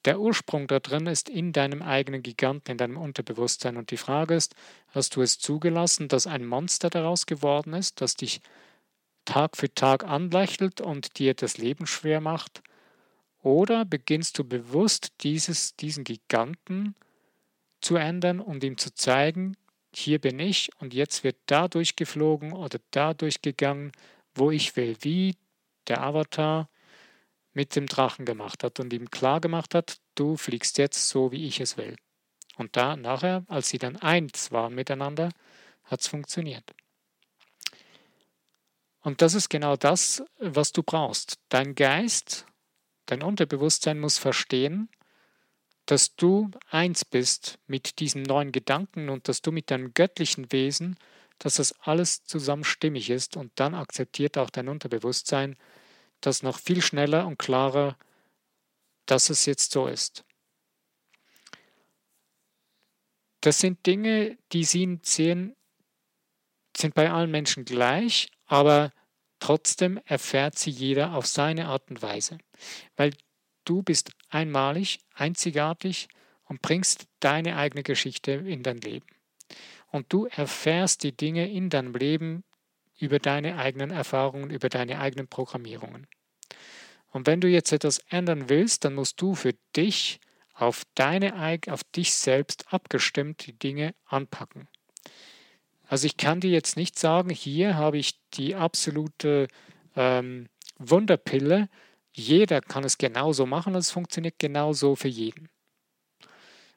Der 0.04 0.20
Ursprung 0.20 0.66
da 0.66 0.80
drin 0.80 1.06
ist 1.06 1.28
in 1.28 1.52
deinem 1.52 1.82
eigenen 1.82 2.22
Giganten, 2.22 2.72
in 2.72 2.78
deinem 2.78 2.96
Unterbewusstsein. 2.96 3.76
Und 3.76 3.90
die 3.90 3.96
Frage 3.96 4.34
ist, 4.34 4.54
hast 4.88 5.16
du 5.16 5.22
es 5.22 5.38
zugelassen, 5.38 6.08
dass 6.08 6.26
ein 6.26 6.46
Monster 6.46 6.88
daraus 6.88 7.26
geworden 7.26 7.74
ist, 7.74 8.00
das 8.00 8.14
dich 8.14 8.40
Tag 9.28 9.58
für 9.58 9.72
Tag 9.74 10.04
anlächelt 10.04 10.80
und 10.80 11.18
dir 11.18 11.34
das 11.34 11.58
Leben 11.58 11.86
schwer 11.86 12.22
macht? 12.22 12.62
Oder 13.42 13.84
beginnst 13.84 14.38
du 14.38 14.44
bewusst 14.44 15.12
dieses, 15.20 15.76
diesen 15.76 16.04
Giganten 16.04 16.94
zu 17.82 17.96
ändern 17.96 18.40
und 18.40 18.64
ihm 18.64 18.78
zu 18.78 18.94
zeigen, 18.94 19.54
hier 19.94 20.18
bin 20.18 20.38
ich 20.38 20.70
und 20.78 20.94
jetzt 20.94 21.24
wird 21.24 21.36
da 21.44 21.68
durchgeflogen 21.68 22.54
oder 22.54 22.78
da 22.90 23.12
durchgegangen, 23.12 23.92
wo 24.34 24.50
ich 24.50 24.76
will, 24.76 24.96
wie 25.00 25.36
der 25.88 26.02
Avatar 26.02 26.70
mit 27.52 27.76
dem 27.76 27.84
Drachen 27.84 28.24
gemacht 28.24 28.64
hat 28.64 28.80
und 28.80 28.94
ihm 28.94 29.10
klar 29.10 29.42
gemacht 29.42 29.74
hat, 29.74 29.98
du 30.14 30.38
fliegst 30.38 30.78
jetzt 30.78 31.06
so, 31.06 31.32
wie 31.32 31.46
ich 31.46 31.60
es 31.60 31.76
will. 31.76 31.96
Und 32.56 32.76
da 32.76 32.96
nachher, 32.96 33.44
als 33.46 33.68
sie 33.68 33.78
dann 33.78 33.96
eins 33.96 34.52
waren 34.52 34.74
miteinander, 34.74 35.28
hat 35.84 36.00
es 36.00 36.08
funktioniert. 36.08 36.74
Und 39.08 39.22
das 39.22 39.32
ist 39.32 39.48
genau 39.48 39.74
das, 39.74 40.22
was 40.38 40.72
du 40.72 40.82
brauchst. 40.82 41.38
Dein 41.48 41.74
Geist, 41.74 42.44
dein 43.06 43.22
Unterbewusstsein 43.22 43.98
muss 43.98 44.18
verstehen, 44.18 44.90
dass 45.86 46.14
du 46.14 46.50
eins 46.68 47.06
bist 47.06 47.58
mit 47.66 48.00
diesem 48.00 48.22
neuen 48.22 48.52
Gedanken 48.52 49.08
und 49.08 49.26
dass 49.26 49.40
du 49.40 49.50
mit 49.50 49.70
deinem 49.70 49.94
göttlichen 49.94 50.52
Wesen, 50.52 50.98
dass 51.38 51.54
das 51.54 51.72
alles 51.80 52.24
zusammen 52.24 52.64
stimmig 52.64 53.08
ist 53.08 53.38
und 53.38 53.50
dann 53.54 53.74
akzeptiert 53.74 54.36
auch 54.36 54.50
dein 54.50 54.68
Unterbewusstsein 54.68 55.56
das 56.20 56.42
noch 56.42 56.58
viel 56.58 56.82
schneller 56.82 57.26
und 57.26 57.38
klarer, 57.38 57.96
dass 59.06 59.30
es 59.30 59.46
jetzt 59.46 59.72
so 59.72 59.86
ist. 59.86 60.22
Das 63.40 63.58
sind 63.58 63.86
Dinge, 63.86 64.36
die 64.52 64.64
sind, 64.64 65.06
sehen, 65.06 65.56
sind 66.76 66.94
bei 66.94 67.10
allen 67.10 67.30
Menschen 67.30 67.64
gleich, 67.64 68.28
aber 68.44 68.92
trotzdem 69.40 70.01
erfährt 70.05 70.59
sie 70.59 70.70
jeder 70.70 71.14
auf 71.14 71.27
seine 71.27 71.68
Art 71.68 71.90
und 71.90 72.03
Weise. 72.03 72.38
Weil 72.96 73.12
Du 73.68 73.83
bist 73.83 74.12
einmalig, 74.31 74.98
einzigartig 75.12 76.09
und 76.44 76.62
bringst 76.62 77.05
deine 77.20 77.59
eigene 77.59 77.83
Geschichte 77.83 78.33
in 78.33 78.62
dein 78.62 78.79
Leben. 78.79 79.05
Und 79.88 80.11
du 80.11 80.24
erfährst 80.24 81.03
die 81.03 81.14
Dinge 81.14 81.53
in 81.53 81.68
deinem 81.68 81.94
Leben 81.94 82.44
über 82.98 83.18
deine 83.18 83.59
eigenen 83.59 83.90
Erfahrungen, 83.90 84.48
über 84.48 84.70
deine 84.70 84.98
eigenen 85.01 85.29
Programmierungen. 85.29 86.07
Und 87.11 87.27
wenn 87.27 87.42
du 87.42 87.48
jetzt 87.48 87.70
etwas 87.70 87.98
ändern 88.09 88.48
willst, 88.48 88.87
dann 88.87 88.94
musst 88.94 89.20
du 89.20 89.35
für 89.35 89.53
dich 89.77 90.18
auf 90.55 90.85
deine 90.94 91.59
auf 91.68 91.85
dich 91.85 92.14
selbst 92.14 92.72
abgestimmt 92.72 93.44
die 93.46 93.53
Dinge 93.53 93.94
anpacken. 94.07 94.66
Also 95.88 96.07
ich 96.07 96.16
kann 96.18 96.40
dir 96.40 96.51
jetzt 96.51 96.77
nicht 96.77 96.98
sagen, 96.98 97.31
hier 97.31 97.77
habe 97.77 97.96
ich 97.96 98.20
die 98.35 98.55
absolute 98.55 99.48
ähm, 99.96 100.48
Wunderpille, 100.79 101.70
jeder 102.12 102.61
kann 102.61 102.85
es 102.85 102.98
genauso 102.98 103.46
machen 103.46 103.74
und 103.74 103.81
es 103.81 103.90
funktioniert 103.90 104.38
genauso 104.38 104.96
für 104.96 105.09
jeden. 105.09 105.48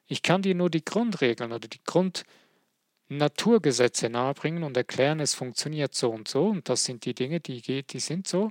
Ich 0.06 0.22
kann 0.22 0.40
dir 0.40 0.54
nur 0.54 0.70
die 0.70 0.82
Grundregeln 0.84 1.52
oder 1.52 1.68
die 1.68 1.82
Grundnaturgesetze 1.84 4.08
nahebringen 4.08 4.62
und 4.62 4.74
erklären, 4.76 5.20
es 5.20 5.34
funktioniert 5.34 5.94
so 5.94 6.10
und 6.10 6.26
so 6.26 6.46
und 6.46 6.70
das 6.70 6.84
sind 6.84 7.04
die 7.04 7.14
Dinge, 7.14 7.40
die, 7.40 7.82
die 7.82 8.00
sind 8.00 8.26
so. 8.26 8.50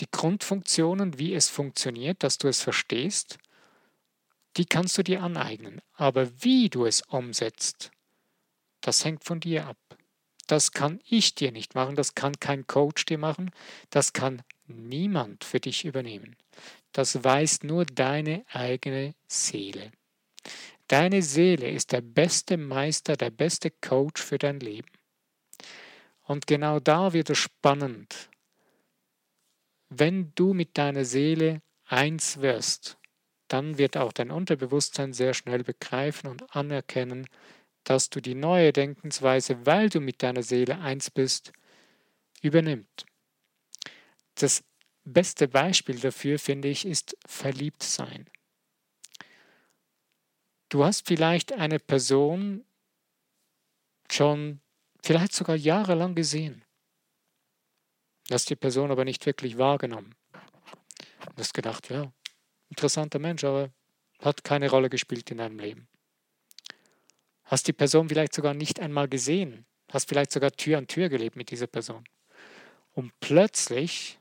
Die 0.00 0.10
Grundfunktionen, 0.10 1.18
wie 1.18 1.34
es 1.34 1.48
funktioniert, 1.48 2.24
dass 2.24 2.38
du 2.38 2.48
es 2.48 2.62
verstehst, 2.62 3.38
die 4.56 4.66
kannst 4.66 4.98
du 4.98 5.04
dir 5.04 5.22
aneignen. 5.22 5.80
Aber 5.94 6.28
wie 6.42 6.68
du 6.68 6.84
es 6.84 7.02
umsetzt, 7.02 7.92
das 8.86 9.04
hängt 9.04 9.24
von 9.24 9.40
dir 9.40 9.66
ab. 9.66 9.76
Das 10.46 10.70
kann 10.70 11.00
ich 11.08 11.34
dir 11.34 11.50
nicht 11.50 11.74
machen, 11.74 11.96
das 11.96 12.14
kann 12.14 12.38
kein 12.38 12.68
Coach 12.68 13.04
dir 13.04 13.18
machen, 13.18 13.50
das 13.90 14.12
kann 14.12 14.42
niemand 14.68 15.42
für 15.42 15.58
dich 15.58 15.84
übernehmen. 15.84 16.36
Das 16.92 17.24
weiß 17.24 17.64
nur 17.64 17.84
deine 17.84 18.44
eigene 18.52 19.16
Seele. 19.26 19.90
Deine 20.86 21.22
Seele 21.22 21.68
ist 21.68 21.90
der 21.90 22.00
beste 22.00 22.56
Meister, 22.56 23.16
der 23.16 23.30
beste 23.30 23.72
Coach 23.72 24.22
für 24.22 24.38
dein 24.38 24.60
Leben. 24.60 24.88
Und 26.22 26.46
genau 26.46 26.78
da 26.78 27.12
wird 27.12 27.30
es 27.30 27.38
spannend. 27.38 28.30
Wenn 29.88 30.30
du 30.36 30.54
mit 30.54 30.78
deiner 30.78 31.04
Seele 31.04 31.60
eins 31.86 32.40
wirst, 32.40 32.98
dann 33.48 33.78
wird 33.78 33.96
auch 33.96 34.12
dein 34.12 34.30
Unterbewusstsein 34.30 35.12
sehr 35.12 35.34
schnell 35.34 35.64
begreifen 35.64 36.30
und 36.30 36.54
anerkennen, 36.54 37.26
dass 37.86 38.10
du 38.10 38.20
die 38.20 38.34
neue 38.34 38.72
Denkensweise, 38.72 39.64
weil 39.64 39.88
du 39.88 40.00
mit 40.00 40.22
deiner 40.22 40.42
Seele 40.42 40.80
eins 40.80 41.08
bist, 41.08 41.52
übernimmt. 42.42 43.06
Das 44.34 44.64
beste 45.04 45.46
Beispiel 45.46 45.98
dafür, 46.00 46.40
finde 46.40 46.68
ich, 46.68 46.84
ist 46.84 47.16
Verliebtsein. 47.26 48.28
Du 50.68 50.84
hast 50.84 51.06
vielleicht 51.06 51.52
eine 51.52 51.78
Person 51.78 52.64
schon 54.10 54.60
vielleicht 55.04 55.32
sogar 55.32 55.54
jahrelang 55.54 56.16
gesehen. 56.16 56.64
Hast 58.32 58.50
die 58.50 58.56
Person 58.56 58.90
aber 58.90 59.04
nicht 59.04 59.24
wirklich 59.26 59.58
wahrgenommen. 59.58 60.16
Du 60.32 61.38
hast 61.38 61.54
gedacht, 61.54 61.88
ja, 61.88 62.12
interessanter 62.68 63.20
Mensch, 63.20 63.44
aber 63.44 63.70
hat 64.20 64.42
keine 64.42 64.70
Rolle 64.70 64.90
gespielt 64.90 65.30
in 65.30 65.38
deinem 65.38 65.60
Leben. 65.60 65.88
Hast 67.46 67.68
die 67.68 67.72
Person 67.72 68.08
vielleicht 68.08 68.34
sogar 68.34 68.54
nicht 68.54 68.80
einmal 68.80 69.08
gesehen, 69.08 69.66
hast 69.90 70.08
vielleicht 70.08 70.32
sogar 70.32 70.50
Tür 70.50 70.78
an 70.78 70.88
Tür 70.88 71.08
gelebt 71.08 71.36
mit 71.36 71.50
dieser 71.50 71.68
Person. 71.68 72.04
Und 72.92 73.12
plötzlich, 73.20 74.18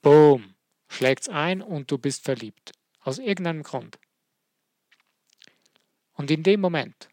boom, 0.00 0.54
schlägt 0.88 1.22
es 1.22 1.28
ein 1.28 1.60
und 1.62 1.90
du 1.90 1.98
bist 1.98 2.24
verliebt. 2.24 2.72
Aus 3.00 3.18
irgendeinem 3.18 3.62
Grund. 3.62 3.98
Und 6.14 6.30
in 6.30 6.42
dem 6.42 6.60
Moment 6.60 7.08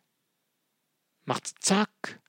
macht 1.25 1.47
zack 1.63 2.21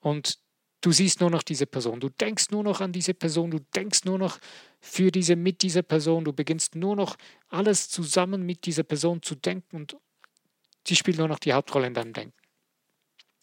und 0.00 0.38
du 0.80 0.92
siehst 0.92 1.20
nur 1.20 1.30
noch 1.30 1.42
diese 1.42 1.66
Person, 1.66 2.00
du 2.00 2.08
denkst 2.08 2.50
nur 2.50 2.62
noch 2.62 2.80
an 2.80 2.92
diese 2.92 3.14
Person, 3.14 3.50
du 3.50 3.60
denkst 3.74 4.04
nur 4.04 4.18
noch 4.18 4.38
für 4.80 5.10
diese 5.10 5.36
mit 5.36 5.62
dieser 5.62 5.82
Person, 5.82 6.24
du 6.24 6.32
beginnst 6.32 6.74
nur 6.74 6.96
noch 6.96 7.16
alles 7.48 7.88
zusammen 7.88 8.44
mit 8.44 8.66
dieser 8.66 8.82
Person 8.82 9.22
zu 9.22 9.34
denken 9.34 9.76
und 9.76 9.96
sie 10.86 10.96
spielt 10.96 11.18
nur 11.18 11.28
noch 11.28 11.38
die 11.38 11.52
Hauptrolle 11.52 11.86
in 11.86 11.94
deinem 11.94 12.12
Denken. 12.12 12.36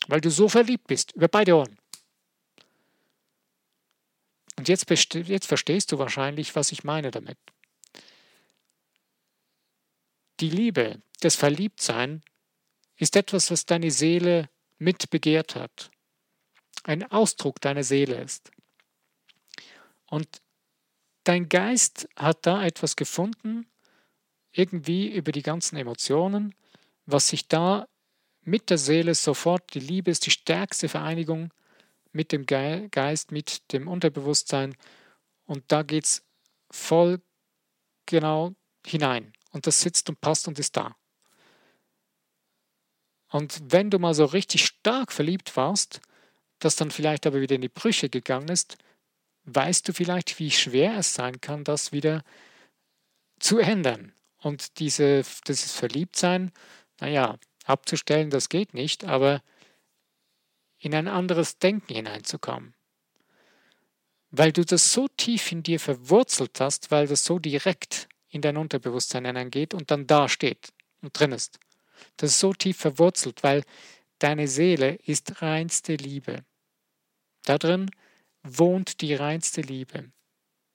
Weil 0.07 0.21
du 0.21 0.31
so 0.31 0.49
verliebt 0.49 0.87
bist, 0.87 1.11
über 1.13 1.27
beide 1.27 1.55
Ohren. 1.55 1.77
Und 4.57 4.67
jetzt, 4.67 4.89
jetzt 4.89 5.45
verstehst 5.45 5.91
du 5.91 5.99
wahrscheinlich, 5.99 6.55
was 6.55 6.71
ich 6.71 6.83
meine 6.83 7.11
damit. 7.11 7.37
Die 10.39 10.49
Liebe, 10.49 11.01
das 11.21 11.35
Verliebtsein 11.35 12.23
ist 12.97 13.15
etwas, 13.15 13.51
was 13.51 13.65
deine 13.65 13.91
Seele 13.91 14.49
mitbegehrt 14.77 15.55
hat. 15.55 15.91
Ein 16.83 17.09
Ausdruck 17.11 17.61
deiner 17.61 17.83
Seele 17.83 18.21
ist. 18.21 18.51
Und 20.07 20.41
dein 21.23 21.49
Geist 21.49 22.09
hat 22.15 22.45
da 22.45 22.63
etwas 22.63 22.95
gefunden, 22.95 23.65
irgendwie 24.51 25.09
über 25.13 25.31
die 25.31 25.43
ganzen 25.43 25.77
Emotionen, 25.77 26.55
was 27.11 27.29
sich 27.29 27.47
da 27.47 27.87
mit 28.41 28.69
der 28.69 28.77
Seele 28.77 29.15
sofort, 29.15 29.73
die 29.73 29.79
Liebe 29.79 30.11
ist 30.11 30.25
die 30.25 30.31
stärkste 30.31 30.89
Vereinigung 30.89 31.53
mit 32.11 32.31
dem 32.31 32.45
Geist, 32.45 33.31
mit 33.31 33.71
dem 33.71 33.87
Unterbewusstsein. 33.87 34.75
Und 35.45 35.63
da 35.67 35.83
geht 35.83 36.05
es 36.05 36.23
voll 36.71 37.21
genau 38.05 38.55
hinein. 38.85 39.33
Und 39.51 39.67
das 39.67 39.81
sitzt 39.81 40.09
und 40.09 40.21
passt 40.21 40.47
und 40.47 40.59
ist 40.59 40.77
da. 40.77 40.95
Und 43.31 43.59
wenn 43.61 43.89
du 43.89 43.99
mal 43.99 44.13
so 44.13 44.25
richtig 44.25 44.65
stark 44.65 45.11
verliebt 45.11 45.55
warst, 45.55 46.01
das 46.59 46.75
dann 46.75 46.91
vielleicht 46.91 47.27
aber 47.27 47.41
wieder 47.41 47.55
in 47.55 47.61
die 47.61 47.69
Brüche 47.69 48.09
gegangen 48.09 48.49
ist, 48.49 48.77
weißt 49.45 49.87
du 49.87 49.93
vielleicht, 49.93 50.39
wie 50.39 50.51
schwer 50.51 50.97
es 50.97 51.13
sein 51.13 51.39
kann, 51.39 51.63
das 51.63 51.91
wieder 51.91 52.23
zu 53.39 53.59
ändern. 53.59 54.13
Und 54.41 54.79
diese, 54.79 55.23
dieses 55.47 55.73
Verliebtsein, 55.73 56.51
naja, 57.01 57.37
abzustellen, 57.65 58.29
das 58.29 58.49
geht 58.49 58.73
nicht, 58.73 59.05
aber 59.05 59.41
in 60.79 60.95
ein 60.95 61.07
anderes 61.07 61.57
Denken 61.59 61.93
hineinzukommen. 61.93 62.73
Weil 64.31 64.51
du 64.51 64.63
das 64.63 64.93
so 64.93 65.07
tief 65.07 65.51
in 65.51 65.63
dir 65.63 65.79
verwurzelt 65.79 66.59
hast, 66.59 66.91
weil 66.91 67.07
das 67.07 67.25
so 67.25 67.39
direkt 67.39 68.07
in 68.29 68.41
dein 68.41 68.57
Unterbewusstsein 68.57 69.25
hineingeht 69.25 69.73
und 69.73 69.91
dann 69.91 70.07
da 70.07 70.29
steht 70.29 70.71
und 71.01 71.17
drin 71.19 71.31
ist. 71.31 71.59
Das 72.17 72.31
ist 72.31 72.39
so 72.39 72.53
tief 72.53 72.77
verwurzelt, 72.77 73.43
weil 73.43 73.63
deine 74.19 74.47
Seele 74.47 74.95
ist 75.05 75.41
reinste 75.41 75.95
Liebe. 75.95 76.45
Da 77.43 77.57
drin 77.57 77.89
wohnt 78.43 79.01
die 79.01 79.15
reinste 79.15 79.61
Liebe. 79.61 80.11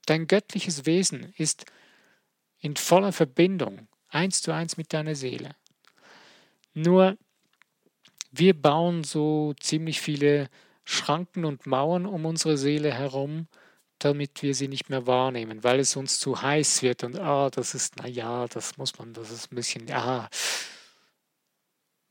Dein 0.06 0.26
göttliches 0.26 0.84
Wesen 0.86 1.32
ist 1.36 1.64
in 2.58 2.76
voller 2.76 3.12
Verbindung, 3.12 3.88
eins 4.08 4.42
zu 4.42 4.52
eins 4.52 4.76
mit 4.76 4.92
deiner 4.92 5.14
Seele. 5.14 5.54
Nur 6.74 7.16
wir 8.30 8.60
bauen 8.60 9.04
so 9.04 9.54
ziemlich 9.60 10.00
viele 10.00 10.48
Schranken 10.84 11.44
und 11.44 11.66
Mauern 11.66 12.04
um 12.04 12.26
unsere 12.26 12.58
Seele 12.58 12.92
herum, 12.92 13.46
damit 13.98 14.42
wir 14.42 14.54
sie 14.54 14.68
nicht 14.68 14.90
mehr 14.90 15.06
wahrnehmen, 15.06 15.64
weil 15.64 15.78
es 15.80 15.96
uns 15.96 16.18
zu 16.18 16.42
heiß 16.42 16.82
wird 16.82 17.04
und 17.04 17.18
ah, 17.18 17.48
das 17.50 17.74
ist, 17.74 17.96
naja, 17.96 18.46
das 18.48 18.76
muss 18.76 18.98
man, 18.98 19.14
das 19.14 19.30
ist 19.30 19.52
ein 19.52 19.54
bisschen, 19.54 19.86
ja, 19.86 20.28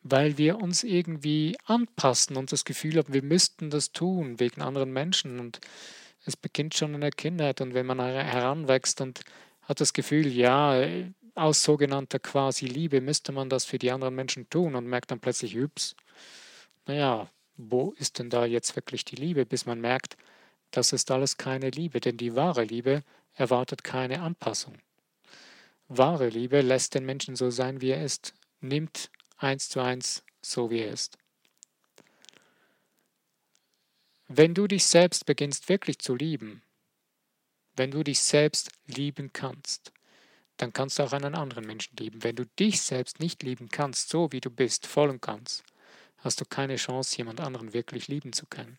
weil 0.01 0.37
wir 0.37 0.57
uns 0.59 0.83
irgendwie 0.83 1.55
anpassen 1.65 2.35
und 2.35 2.51
das 2.51 2.65
Gefühl 2.65 2.97
haben, 2.97 3.13
wir 3.13 3.23
müssten 3.23 3.69
das 3.69 3.91
tun 3.91 4.39
wegen 4.39 4.61
anderen 4.61 4.91
Menschen 4.91 5.39
und 5.39 5.59
es 6.25 6.35
beginnt 6.37 6.73
schon 6.73 6.93
in 6.93 7.01
der 7.01 7.11
Kindheit 7.11 7.61
und 7.61 7.73
wenn 7.73 7.85
man 7.85 7.99
heranwächst 7.99 9.01
und 9.01 9.21
hat 9.61 9.81
das 9.81 9.93
Gefühl, 9.93 10.27
ja, 10.27 10.81
aus 11.35 11.63
sogenannter 11.63 12.19
quasi 12.19 12.65
Liebe 12.65 13.01
müsste 13.01 13.31
man 13.31 13.49
das 13.49 13.65
für 13.65 13.79
die 13.79 13.91
anderen 13.91 14.15
Menschen 14.15 14.49
tun 14.49 14.75
und 14.75 14.85
merkt 14.85 15.11
dann 15.11 15.19
plötzlich, 15.19 15.57
ups, 15.57 15.95
naja, 16.85 17.29
wo 17.55 17.91
ist 17.97 18.19
denn 18.19 18.29
da 18.29 18.45
jetzt 18.45 18.75
wirklich 18.75 19.05
die 19.05 19.15
Liebe, 19.15 19.45
bis 19.45 19.65
man 19.65 19.79
merkt, 19.79 20.17
das 20.71 20.91
ist 20.91 21.11
alles 21.11 21.37
keine 21.37 21.69
Liebe, 21.69 21.99
denn 21.99 22.17
die 22.17 22.35
wahre 22.35 22.63
Liebe 22.63 23.03
erwartet 23.35 23.83
keine 23.83 24.21
Anpassung. 24.21 24.77
Wahre 25.87 26.29
Liebe 26.29 26.61
lässt 26.61 26.95
den 26.95 27.05
Menschen 27.05 27.35
so 27.35 27.49
sein, 27.49 27.81
wie 27.81 27.91
er 27.91 28.03
ist, 28.03 28.33
nimmt 28.61 29.11
eins 29.37 29.69
zu 29.69 29.81
eins 29.81 30.23
so, 30.41 30.71
wie 30.71 30.79
er 30.79 30.91
ist. 30.91 31.17
Wenn 34.27 34.53
du 34.53 34.67
dich 34.67 34.85
selbst 34.85 35.25
beginnst 35.25 35.69
wirklich 35.69 35.99
zu 35.99 36.15
lieben, 36.15 36.63
wenn 37.75 37.91
du 37.91 38.03
dich 38.03 38.19
selbst 38.21 38.71
lieben 38.87 39.31
kannst, 39.33 39.91
dann 40.57 40.73
kannst 40.73 40.99
du 40.99 41.03
auch 41.03 41.13
einen 41.13 41.35
anderen 41.35 41.65
Menschen 41.65 41.95
lieben. 41.97 42.23
Wenn 42.23 42.35
du 42.35 42.45
dich 42.45 42.81
selbst 42.81 43.19
nicht 43.19 43.43
lieben 43.43 43.69
kannst, 43.69 44.09
so 44.09 44.31
wie 44.31 44.41
du 44.41 44.49
bist, 44.49 44.87
voll 44.87 45.09
und 45.09 45.21
ganz, 45.21 45.63
hast 46.17 46.41
du 46.41 46.45
keine 46.45 46.75
Chance, 46.75 47.17
jemand 47.17 47.41
anderen 47.41 47.73
wirklich 47.73 48.07
lieben 48.07 48.33
zu 48.33 48.45
können. 48.45 48.77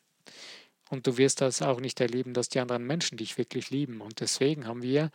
Und 0.90 1.06
du 1.06 1.16
wirst 1.16 1.40
das 1.40 1.62
auch 1.62 1.80
nicht 1.80 2.00
erleben, 2.00 2.34
dass 2.34 2.48
die 2.48 2.60
anderen 2.60 2.86
Menschen 2.86 3.18
dich 3.18 3.38
wirklich 3.38 3.70
lieben. 3.70 4.00
Und 4.00 4.20
deswegen 4.20 4.66
haben 4.66 4.82
wir 4.82 5.10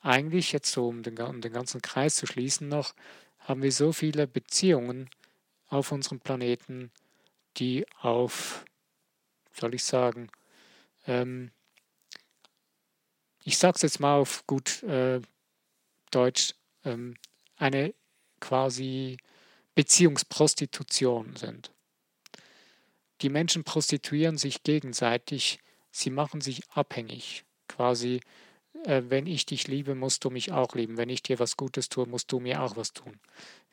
eigentlich 0.00 0.52
jetzt 0.52 0.72
so, 0.72 0.88
um 0.88 1.02
den, 1.02 1.18
um 1.18 1.40
den 1.40 1.52
ganzen 1.52 1.82
Kreis 1.82 2.16
zu 2.16 2.26
schließen 2.26 2.68
noch, 2.68 2.94
haben 3.38 3.62
wir 3.62 3.72
so 3.72 3.92
viele 3.92 4.26
Beziehungen 4.26 5.10
auf 5.68 5.92
unserem 5.92 6.20
Planeten, 6.20 6.90
die 7.56 7.86
auf, 8.00 8.64
soll 9.52 9.74
ich 9.74 9.84
sagen, 9.84 10.30
ähm, 11.06 11.50
ich 13.44 13.58
sage 13.58 13.76
es 13.76 13.82
jetzt 13.82 14.00
mal 14.00 14.16
auf 14.16 14.46
gut 14.46 14.82
äh, 14.84 15.20
Deutsch, 16.14 16.54
ähm, 16.84 17.16
eine 17.56 17.94
quasi 18.40 19.16
Beziehungsprostitution 19.74 21.36
sind. 21.36 21.72
Die 23.22 23.28
Menschen 23.28 23.64
prostituieren 23.64 24.38
sich 24.38 24.62
gegenseitig, 24.62 25.58
sie 25.90 26.10
machen 26.10 26.40
sich 26.40 26.68
abhängig. 26.70 27.44
Quasi, 27.68 28.20
äh, 28.84 29.02
wenn 29.08 29.26
ich 29.26 29.46
dich 29.46 29.66
liebe, 29.66 29.94
musst 29.94 30.24
du 30.24 30.30
mich 30.30 30.52
auch 30.52 30.74
lieben. 30.74 30.96
Wenn 30.96 31.08
ich 31.08 31.22
dir 31.22 31.38
was 31.38 31.56
Gutes 31.56 31.88
tue, 31.88 32.06
musst 32.06 32.30
du 32.32 32.40
mir 32.40 32.62
auch 32.62 32.76
was 32.76 32.92
tun. 32.92 33.18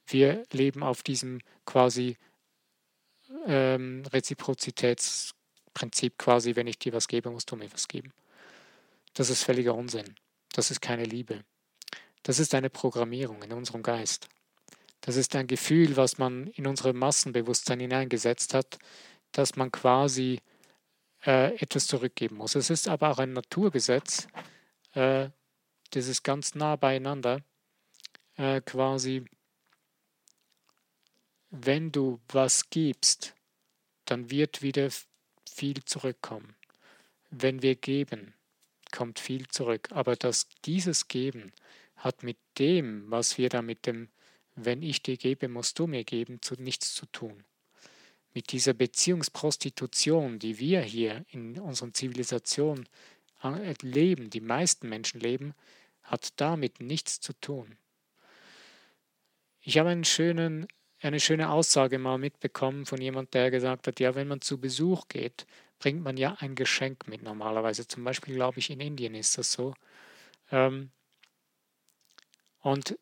Wir 0.08 0.44
leben 0.52 0.84
auf 0.84 1.04
diesem 1.04 1.40
quasi 1.66 2.18
ähm, 3.46 4.04
Reziprozitätsprinzip, 4.12 6.18
quasi, 6.18 6.56
wenn 6.56 6.68
ich 6.68 6.80
dir 6.80 6.94
was 6.94 7.08
gebe, 7.08 7.30
musst 7.30 7.52
du 7.52 7.56
mir 7.56 7.72
was 7.74 7.88
geben. 7.88 8.14
Das 9.14 9.30
ist 9.30 9.44
völliger 9.44 9.76
Unsinn. 9.76 10.16
Das 10.54 10.72
ist 10.72 10.82
keine 10.82 11.04
Liebe. 11.04 11.44
Das 12.24 12.40
ist 12.40 12.54
eine 12.54 12.70
Programmierung 12.70 13.42
in 13.44 13.54
unserem 13.54 13.84
Geist. 13.84 14.30
Das 15.02 15.16
ist 15.16 15.36
ein 15.36 15.48
Gefühl, 15.48 15.98
was 15.98 16.18
man 16.18 16.48
in 16.48 16.68
unser 16.68 16.94
Massenbewusstsein 16.94 17.80
hineingesetzt 17.80 18.54
hat, 18.54 18.78
dass 19.32 19.56
man 19.56 19.72
quasi 19.72 20.40
äh, 21.26 21.56
etwas 21.56 21.88
zurückgeben 21.88 22.38
muss. 22.38 22.56
Es 22.56 22.70
ist 22.70 22.88
aber 22.88 23.10
auch 23.10 23.18
ein 23.18 23.34
Naturgesetz, 23.34 24.28
äh, 24.94 25.30
das 25.92 26.08
ist 26.08 26.24
ganz 26.24 26.56
nah 26.56 26.76
beieinander, 26.76 27.42
äh, 28.38 28.62
quasi, 28.62 29.26
wenn 31.50 31.92
du 31.92 32.20
was 32.30 32.70
gibst, 32.70 33.36
dann 34.06 34.30
wird 34.30 34.62
wieder 34.62 34.90
viel 35.50 35.84
zurückkommen. 35.84 36.56
Wenn 37.30 37.62
wir 37.62 37.76
geben, 37.76 38.34
kommt 38.92 39.20
viel 39.20 39.48
zurück. 39.48 39.90
Aber 39.92 40.16
dass 40.16 40.48
dieses 40.66 41.08
Geben 41.08 41.54
hat 42.02 42.24
mit 42.24 42.38
dem, 42.60 43.10
was 43.10 43.38
wir 43.38 43.50
da 43.50 43.62
mit 43.62 43.88
dem 43.88 44.10
wenn 44.56 44.82
ich 44.82 45.02
dir 45.02 45.18
gebe, 45.18 45.48
musst 45.48 45.80
du 45.80 45.88
mir 45.88 46.04
geben, 46.04 46.42
zu 46.42 46.56
nichts 46.56 46.94
zu 46.94 47.06
tun. 47.08 47.44
Mit 48.34 48.52
dieser 48.52 48.74
Beziehungsprostitution, 48.74 50.40
die 50.40 50.60
wir 50.60 50.82
hier 50.82 51.26
in 51.30 51.60
unserer 51.60 51.94
Zivilisation 51.94 52.88
leben, 53.82 54.30
die 54.30 54.42
meisten 54.42 54.88
Menschen 54.88 55.20
leben, 55.20 55.54
hat 56.04 56.40
damit 56.40 56.80
nichts 56.80 57.20
zu 57.20 57.34
tun. 57.34 57.76
Ich 59.62 59.78
habe 59.78 59.90
einen 59.90 60.06
schönen, 60.06 60.68
eine 61.02 61.20
schöne 61.20 61.50
Aussage 61.50 62.00
mal 62.00 62.18
mitbekommen 62.18 62.86
von 62.86 63.02
jemand, 63.02 63.34
der 63.34 63.52
gesagt 63.52 63.88
hat, 63.88 64.00
ja, 64.00 64.16
wenn 64.16 64.28
man 64.28 64.42
zu 64.42 64.60
Besuch 64.60 65.08
geht, 65.08 65.46
bringt 65.80 66.04
man 66.04 66.18
ja 66.18 66.36
ein 66.40 66.56
Geschenk 66.56 67.08
mit 67.08 67.24
normalerweise. 67.24 67.88
Zum 67.88 68.04
Beispiel, 68.04 68.36
glaube 68.36 68.60
ich, 68.60 68.70
in 68.70 68.80
Indien 68.80 69.16
ist 69.16 69.38
das 69.38 69.52
so. 69.52 69.74
Ähm, 70.52 70.92
und 72.62 72.98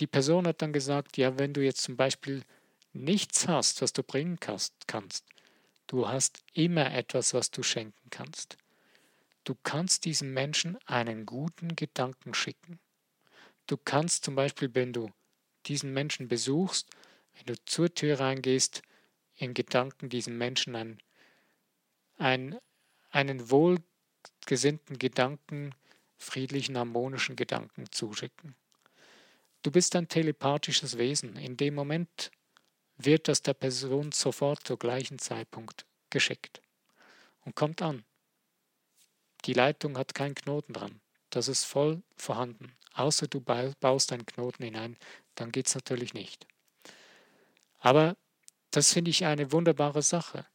die 0.00 0.06
Person 0.06 0.46
hat 0.46 0.62
dann 0.62 0.72
gesagt, 0.72 1.16
ja, 1.18 1.38
wenn 1.38 1.52
du 1.52 1.62
jetzt 1.62 1.82
zum 1.82 1.96
Beispiel 1.96 2.42
nichts 2.92 3.46
hast, 3.46 3.82
was 3.82 3.92
du 3.92 4.02
bringen 4.02 4.40
kannst, 4.40 4.74
du 5.86 6.08
hast 6.08 6.42
immer 6.54 6.92
etwas, 6.92 7.34
was 7.34 7.50
du 7.50 7.62
schenken 7.62 8.10
kannst. 8.10 8.56
Du 9.44 9.54
kannst 9.62 10.04
diesem 10.04 10.32
Menschen 10.32 10.78
einen 10.86 11.26
guten 11.26 11.76
Gedanken 11.76 12.34
schicken. 12.34 12.78
Du 13.66 13.76
kannst 13.76 14.24
zum 14.24 14.34
Beispiel, 14.34 14.74
wenn 14.74 14.92
du 14.92 15.10
diesen 15.66 15.92
Menschen 15.92 16.28
besuchst, 16.28 16.88
wenn 17.34 17.46
du 17.46 17.64
zur 17.64 17.92
Tür 17.94 18.20
reingehst, 18.20 18.82
in 19.36 19.54
Gedanken 19.54 20.08
diesem 20.08 20.36
Menschen 20.36 20.76
ein, 20.76 20.98
ein, 22.18 22.58
einen 23.10 23.50
wohlgesinnten 23.50 24.98
Gedanken, 24.98 25.74
friedlichen, 26.20 26.76
harmonischen 26.76 27.34
Gedanken 27.34 27.90
zuschicken. 27.90 28.54
Du 29.62 29.70
bist 29.70 29.96
ein 29.96 30.08
telepathisches 30.08 30.98
Wesen. 30.98 31.36
In 31.36 31.56
dem 31.56 31.74
Moment 31.74 32.30
wird 32.96 33.28
das 33.28 33.42
der 33.42 33.54
Person 33.54 34.12
sofort 34.12 34.66
zur 34.66 34.78
gleichen 34.78 35.18
Zeitpunkt 35.18 35.86
geschickt 36.10 36.60
und 37.44 37.56
kommt 37.56 37.82
an. 37.82 38.04
Die 39.46 39.54
Leitung 39.54 39.96
hat 39.96 40.14
keinen 40.14 40.34
Knoten 40.34 40.74
dran. 40.74 41.00
Das 41.30 41.48
ist 41.48 41.64
voll 41.64 42.02
vorhanden. 42.16 42.72
Außer 42.92 43.26
du 43.26 43.40
baust 43.40 44.12
einen 44.12 44.26
Knoten 44.26 44.64
hinein, 44.64 44.96
dann 45.36 45.52
geht 45.52 45.68
es 45.68 45.74
natürlich 45.74 46.12
nicht. 46.12 46.46
Aber 47.78 48.16
das 48.70 48.92
finde 48.92 49.10
ich 49.10 49.24
eine 49.24 49.52
wunderbare 49.52 50.02
Sache. 50.02 50.46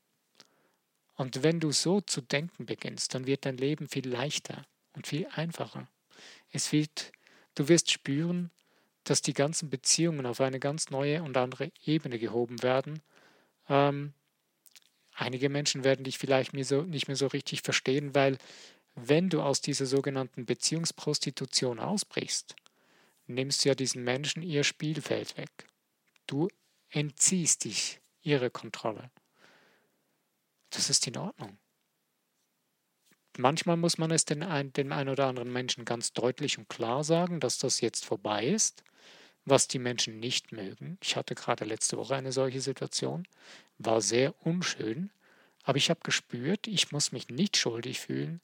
Und 1.15 1.43
wenn 1.43 1.59
du 1.59 1.71
so 1.71 2.01
zu 2.01 2.21
denken 2.21 2.65
beginnst, 2.65 3.15
dann 3.15 3.25
wird 3.25 3.45
dein 3.45 3.57
Leben 3.57 3.87
viel 3.87 4.07
leichter 4.07 4.67
und 4.95 5.07
viel 5.07 5.27
einfacher. 5.33 5.87
Es 6.51 6.71
wird, 6.71 7.11
du 7.55 7.67
wirst 7.67 7.91
spüren, 7.91 8.51
dass 9.03 9.21
die 9.21 9.33
ganzen 9.33 9.69
Beziehungen 9.69 10.25
auf 10.25 10.41
eine 10.41 10.59
ganz 10.59 10.89
neue 10.89 11.21
und 11.23 11.37
andere 11.37 11.71
Ebene 11.83 12.17
gehoben 12.17 12.63
werden. 12.63 13.01
Ähm, 13.69 14.13
einige 15.13 15.49
Menschen 15.49 15.83
werden 15.83 16.03
dich 16.03 16.17
vielleicht 16.17 16.53
nicht 16.53 17.07
mehr 17.07 17.15
so 17.15 17.27
richtig 17.27 17.61
verstehen, 17.61 18.15
weil 18.15 18.37
wenn 18.95 19.29
du 19.29 19.41
aus 19.41 19.61
dieser 19.61 19.85
sogenannten 19.85 20.45
Beziehungsprostitution 20.45 21.79
ausbrichst, 21.79 22.55
nimmst 23.27 23.63
du 23.63 23.69
ja 23.69 23.75
diesen 23.75 24.03
Menschen 24.03 24.41
ihr 24.41 24.63
Spielfeld 24.63 25.37
weg. 25.37 25.67
Du 26.27 26.47
entziehst 26.89 27.65
dich 27.65 27.99
ihre 28.21 28.49
Kontrolle. 28.49 29.11
Das 30.69 30.89
ist 30.89 31.05
in 31.07 31.17
Ordnung. 31.17 31.57
Manchmal 33.37 33.75
muss 33.75 33.97
man 33.97 34.11
es 34.11 34.25
den 34.25 34.43
ein, 34.43 34.71
dem 34.73 34.91
einen 34.91 35.09
oder 35.09 35.27
anderen 35.27 35.51
Menschen 35.51 35.83
ganz 35.83 36.13
deutlich 36.13 36.57
und 36.57 36.69
klar 36.69 37.03
sagen, 37.03 37.39
dass 37.39 37.57
das 37.57 37.81
jetzt 37.81 38.05
vorbei 38.05 38.45
ist, 38.45 38.83
was 39.43 39.67
die 39.67 39.79
Menschen 39.79 40.19
nicht 40.19 40.51
mögen. 40.51 40.97
Ich 41.01 41.15
hatte 41.15 41.35
gerade 41.35 41.65
letzte 41.65 41.97
Woche 41.97 42.15
eine 42.15 42.31
solche 42.31 42.61
Situation, 42.61 43.27
war 43.77 44.01
sehr 44.01 44.33
unschön, 44.45 45.11
aber 45.63 45.77
ich 45.77 45.89
habe 45.89 45.99
gespürt, 46.03 46.67
ich 46.67 46.91
muss 46.91 47.11
mich 47.11 47.27
nicht 47.29 47.57
schuldig 47.57 47.99
fühlen, 47.99 48.39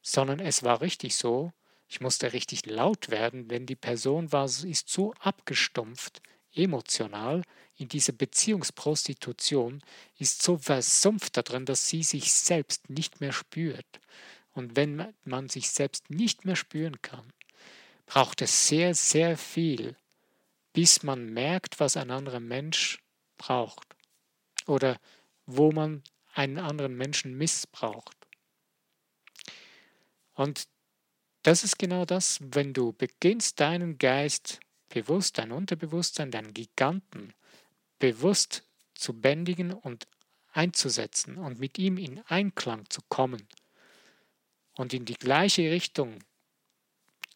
sondern 0.00 0.40
es 0.40 0.62
war 0.62 0.80
richtig 0.80 1.14
so, 1.16 1.52
ich 1.88 2.00
musste 2.00 2.32
richtig 2.32 2.64
laut 2.64 3.10
werden, 3.10 3.48
denn 3.48 3.66
die 3.66 3.76
Person 3.76 4.32
war, 4.32 4.46
ist 4.46 4.88
so 4.88 5.12
abgestumpft, 5.20 6.22
emotional, 6.54 7.42
in 7.76 7.88
dieser 7.88 8.12
Beziehungsprostitution, 8.12 9.82
ist 10.18 10.42
so 10.42 10.58
versumpft 10.58 11.36
darin, 11.36 11.64
dass 11.64 11.88
sie 11.88 12.02
sich 12.02 12.32
selbst 12.32 12.90
nicht 12.90 13.20
mehr 13.20 13.32
spürt. 13.32 14.00
Und 14.52 14.76
wenn 14.76 15.14
man 15.24 15.48
sich 15.48 15.70
selbst 15.70 16.10
nicht 16.10 16.44
mehr 16.44 16.56
spüren 16.56 17.00
kann, 17.00 17.32
braucht 18.06 18.42
es 18.42 18.68
sehr, 18.68 18.94
sehr 18.94 19.38
viel, 19.38 19.96
bis 20.72 21.02
man 21.02 21.32
merkt, 21.32 21.80
was 21.80 21.96
ein 21.96 22.10
anderer 22.10 22.40
Mensch 22.40 22.98
braucht 23.38 23.96
oder 24.66 24.98
wo 25.46 25.72
man 25.72 26.02
einen 26.34 26.58
anderen 26.58 26.96
Menschen 26.96 27.36
missbraucht. 27.36 28.16
Und 30.34 30.66
das 31.42 31.64
ist 31.64 31.78
genau 31.78 32.04
das, 32.04 32.38
wenn 32.40 32.72
du 32.72 32.92
beginnst, 32.92 33.60
deinen 33.60 33.98
Geist 33.98 34.60
bewusst, 34.92 35.38
dein 35.38 35.52
Unterbewusstsein, 35.52 36.30
deinen 36.30 36.52
Giganten 36.52 37.32
bewusst 37.98 38.64
zu 38.94 39.14
bändigen 39.14 39.72
und 39.72 40.06
einzusetzen 40.52 41.38
und 41.38 41.58
mit 41.58 41.78
ihm 41.78 41.96
in 41.96 42.20
Einklang 42.26 42.88
zu 42.90 43.00
kommen 43.08 43.48
und 44.74 44.92
in 44.92 45.04
die 45.04 45.14
gleiche 45.14 45.70
Richtung 45.70 46.22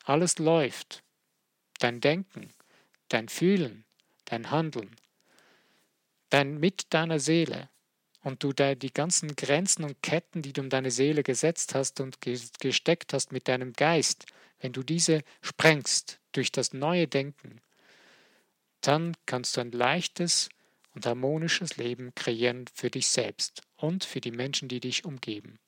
alles 0.05 0.39
läuft, 0.39 1.03
dein 1.79 2.01
Denken, 2.01 2.53
dein 3.09 3.29
Fühlen, 3.29 3.85
dein 4.27 4.51
Handeln, 4.51 4.95
dein 6.29 6.61
mit 6.61 6.93
deiner 6.93 7.19
Seele, 7.19 7.71
und 8.27 8.43
du 8.43 8.53
die 8.53 8.93
ganzen 8.93 9.37
Grenzen 9.37 9.85
und 9.85 10.03
Ketten, 10.03 10.43
die 10.43 10.53
du 10.53 10.61
um 10.61 10.69
deine 10.69 10.91
Seele 10.91 11.23
gesetzt 11.23 11.77
hast 11.77 12.01
und 12.01 12.19
gesteckt 12.21 13.13
hast 13.13 13.31
mit 13.31 13.47
deinem 13.47 13.73
Geist, 13.73 14.27
wenn 14.59 14.73
du 14.73 14.83
diese 14.83 15.23
sprengst 15.43 16.19
durch 16.33 16.51
das 16.51 16.73
neue 16.73 17.07
Denken, 17.07 17.61
dann 18.81 19.17
kannst 19.27 19.57
du 19.57 19.61
ein 19.61 19.71
leichtes 19.71 20.49
und 20.93 21.07
harmonisches 21.07 21.77
Leben 21.77 22.17
kreieren 22.17 22.65
für 22.75 22.91
dich 22.91 23.07
selbst 23.07 23.63
und 23.77 24.05
für 24.05 24.21
die 24.21 24.33
Menschen, 24.33 24.67
die 24.67 24.81
dich 24.81 25.05
umgeben. 25.05 25.61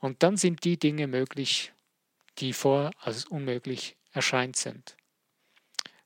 Und 0.00 0.22
dann 0.22 0.36
sind 0.36 0.64
die 0.64 0.78
Dinge 0.78 1.06
möglich, 1.06 1.72
die 2.40 2.52
vor 2.52 2.90
als 3.00 3.24
unmöglich 3.24 3.96
erscheint 4.12 4.56
sind. 4.56 4.96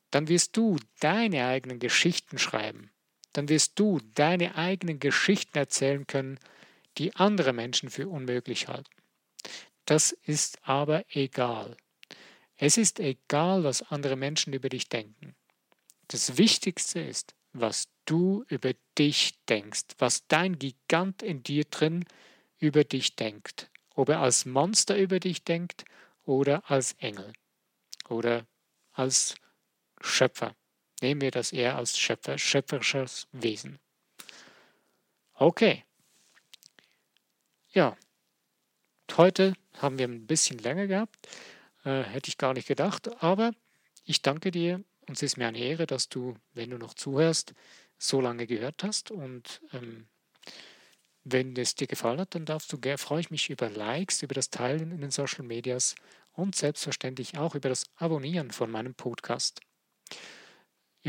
Dann 0.09 0.29
wirst 0.29 0.55
du 0.55 0.77
deine 1.01 1.47
eigenen 1.47 1.79
Geschichten 1.79 2.37
schreiben 2.37 2.91
dann 3.33 3.49
wirst 3.49 3.79
du 3.79 3.99
deine 4.15 4.55
eigenen 4.55 4.99
Geschichten 4.99 5.57
erzählen 5.57 6.07
können, 6.07 6.39
die 6.97 7.15
andere 7.15 7.53
Menschen 7.53 7.89
für 7.89 8.07
unmöglich 8.07 8.67
halten. 8.67 8.89
Das 9.85 10.11
ist 10.11 10.59
aber 10.67 11.03
egal. 11.09 11.77
Es 12.57 12.77
ist 12.77 12.99
egal, 12.99 13.63
was 13.63 13.81
andere 13.91 14.15
Menschen 14.15 14.53
über 14.53 14.69
dich 14.69 14.89
denken. 14.89 15.35
Das 16.09 16.37
Wichtigste 16.37 16.99
ist, 16.99 17.33
was 17.53 17.87
du 18.05 18.43
über 18.49 18.73
dich 18.97 19.39
denkst, 19.47 19.95
was 19.97 20.27
dein 20.27 20.59
Gigant 20.59 21.23
in 21.23 21.43
dir 21.43 21.65
drin 21.65 22.05
über 22.57 22.83
dich 22.83 23.15
denkt. 23.15 23.69
Ob 23.95 24.09
er 24.09 24.19
als 24.19 24.45
Monster 24.45 24.97
über 24.97 25.19
dich 25.19 25.43
denkt 25.43 25.85
oder 26.25 26.69
als 26.69 26.93
Engel 26.99 27.33
oder 28.09 28.45
als 28.91 29.35
Schöpfer. 30.01 30.55
Nehmen 31.01 31.21
wir 31.21 31.31
das 31.31 31.51
eher 31.51 31.75
als 31.75 31.97
Schöpfer, 31.97 32.37
schöpferisches 32.37 33.27
Wesen. 33.31 33.79
Okay. 35.33 35.85
Ja, 37.71 37.95
heute 39.15 39.53
haben 39.77 39.97
wir 39.97 40.07
ein 40.07 40.27
bisschen 40.27 40.59
länger 40.59 40.87
gehabt. 40.87 41.27
Äh, 41.85 42.03
hätte 42.03 42.29
ich 42.29 42.37
gar 42.37 42.53
nicht 42.53 42.67
gedacht. 42.67 43.23
Aber 43.23 43.51
ich 44.03 44.21
danke 44.21 44.51
dir 44.51 44.83
und 45.07 45.15
es 45.15 45.23
ist 45.23 45.37
mir 45.37 45.47
eine 45.47 45.59
Ehre, 45.59 45.87
dass 45.87 46.09
du, 46.09 46.35
wenn 46.53 46.71
du 46.71 46.77
noch 46.77 46.93
zuhörst, 46.93 47.53
so 47.97 48.21
lange 48.21 48.47
gehört 48.47 48.83
hast. 48.83 49.11
Und 49.11 49.61
ähm, 49.73 50.07
wenn 51.23 51.55
es 51.55 51.75
dir 51.75 51.87
gefallen 51.87 52.19
hat, 52.19 52.35
dann 52.35 52.45
darfst 52.45 52.73
du, 52.73 52.97
freue 52.97 53.19
ich 53.21 53.31
mich 53.31 53.49
über 53.49 53.69
Likes, 53.69 54.23
über 54.23 54.33
das 54.33 54.49
Teilen 54.49 54.91
in 54.91 55.01
den 55.01 55.11
Social 55.11 55.43
Medias 55.43 55.95
und 56.33 56.55
selbstverständlich 56.55 57.37
auch 57.37 57.55
über 57.55 57.69
das 57.69 57.85
Abonnieren 57.95 58.51
von 58.51 58.71
meinem 58.71 58.95
Podcast. 58.95 59.61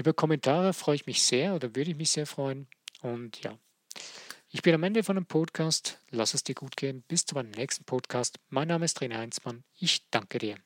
Über 0.00 0.14
Kommentare 0.14 0.72
freue 0.72 0.94
ich 0.94 1.04
mich 1.04 1.22
sehr 1.22 1.54
oder 1.54 1.76
würde 1.76 1.90
ich 1.90 1.96
mich 1.98 2.10
sehr 2.10 2.24
freuen. 2.24 2.66
Und 3.02 3.42
ja, 3.42 3.58
ich 4.48 4.62
bin 4.62 4.74
am 4.74 4.82
Ende 4.82 5.02
von 5.02 5.16
dem 5.16 5.26
Podcast. 5.26 5.98
Lass 6.08 6.32
es 6.32 6.42
dir 6.42 6.54
gut 6.54 6.74
gehen. 6.78 7.02
Bis 7.06 7.26
zu 7.26 7.34
meinem 7.34 7.50
nächsten 7.50 7.84
Podcast. 7.84 8.38
Mein 8.48 8.68
Name 8.68 8.86
ist 8.86 8.98
René 9.02 9.18
Heinzmann. 9.18 9.62
Ich 9.78 10.08
danke 10.08 10.38
dir. 10.38 10.56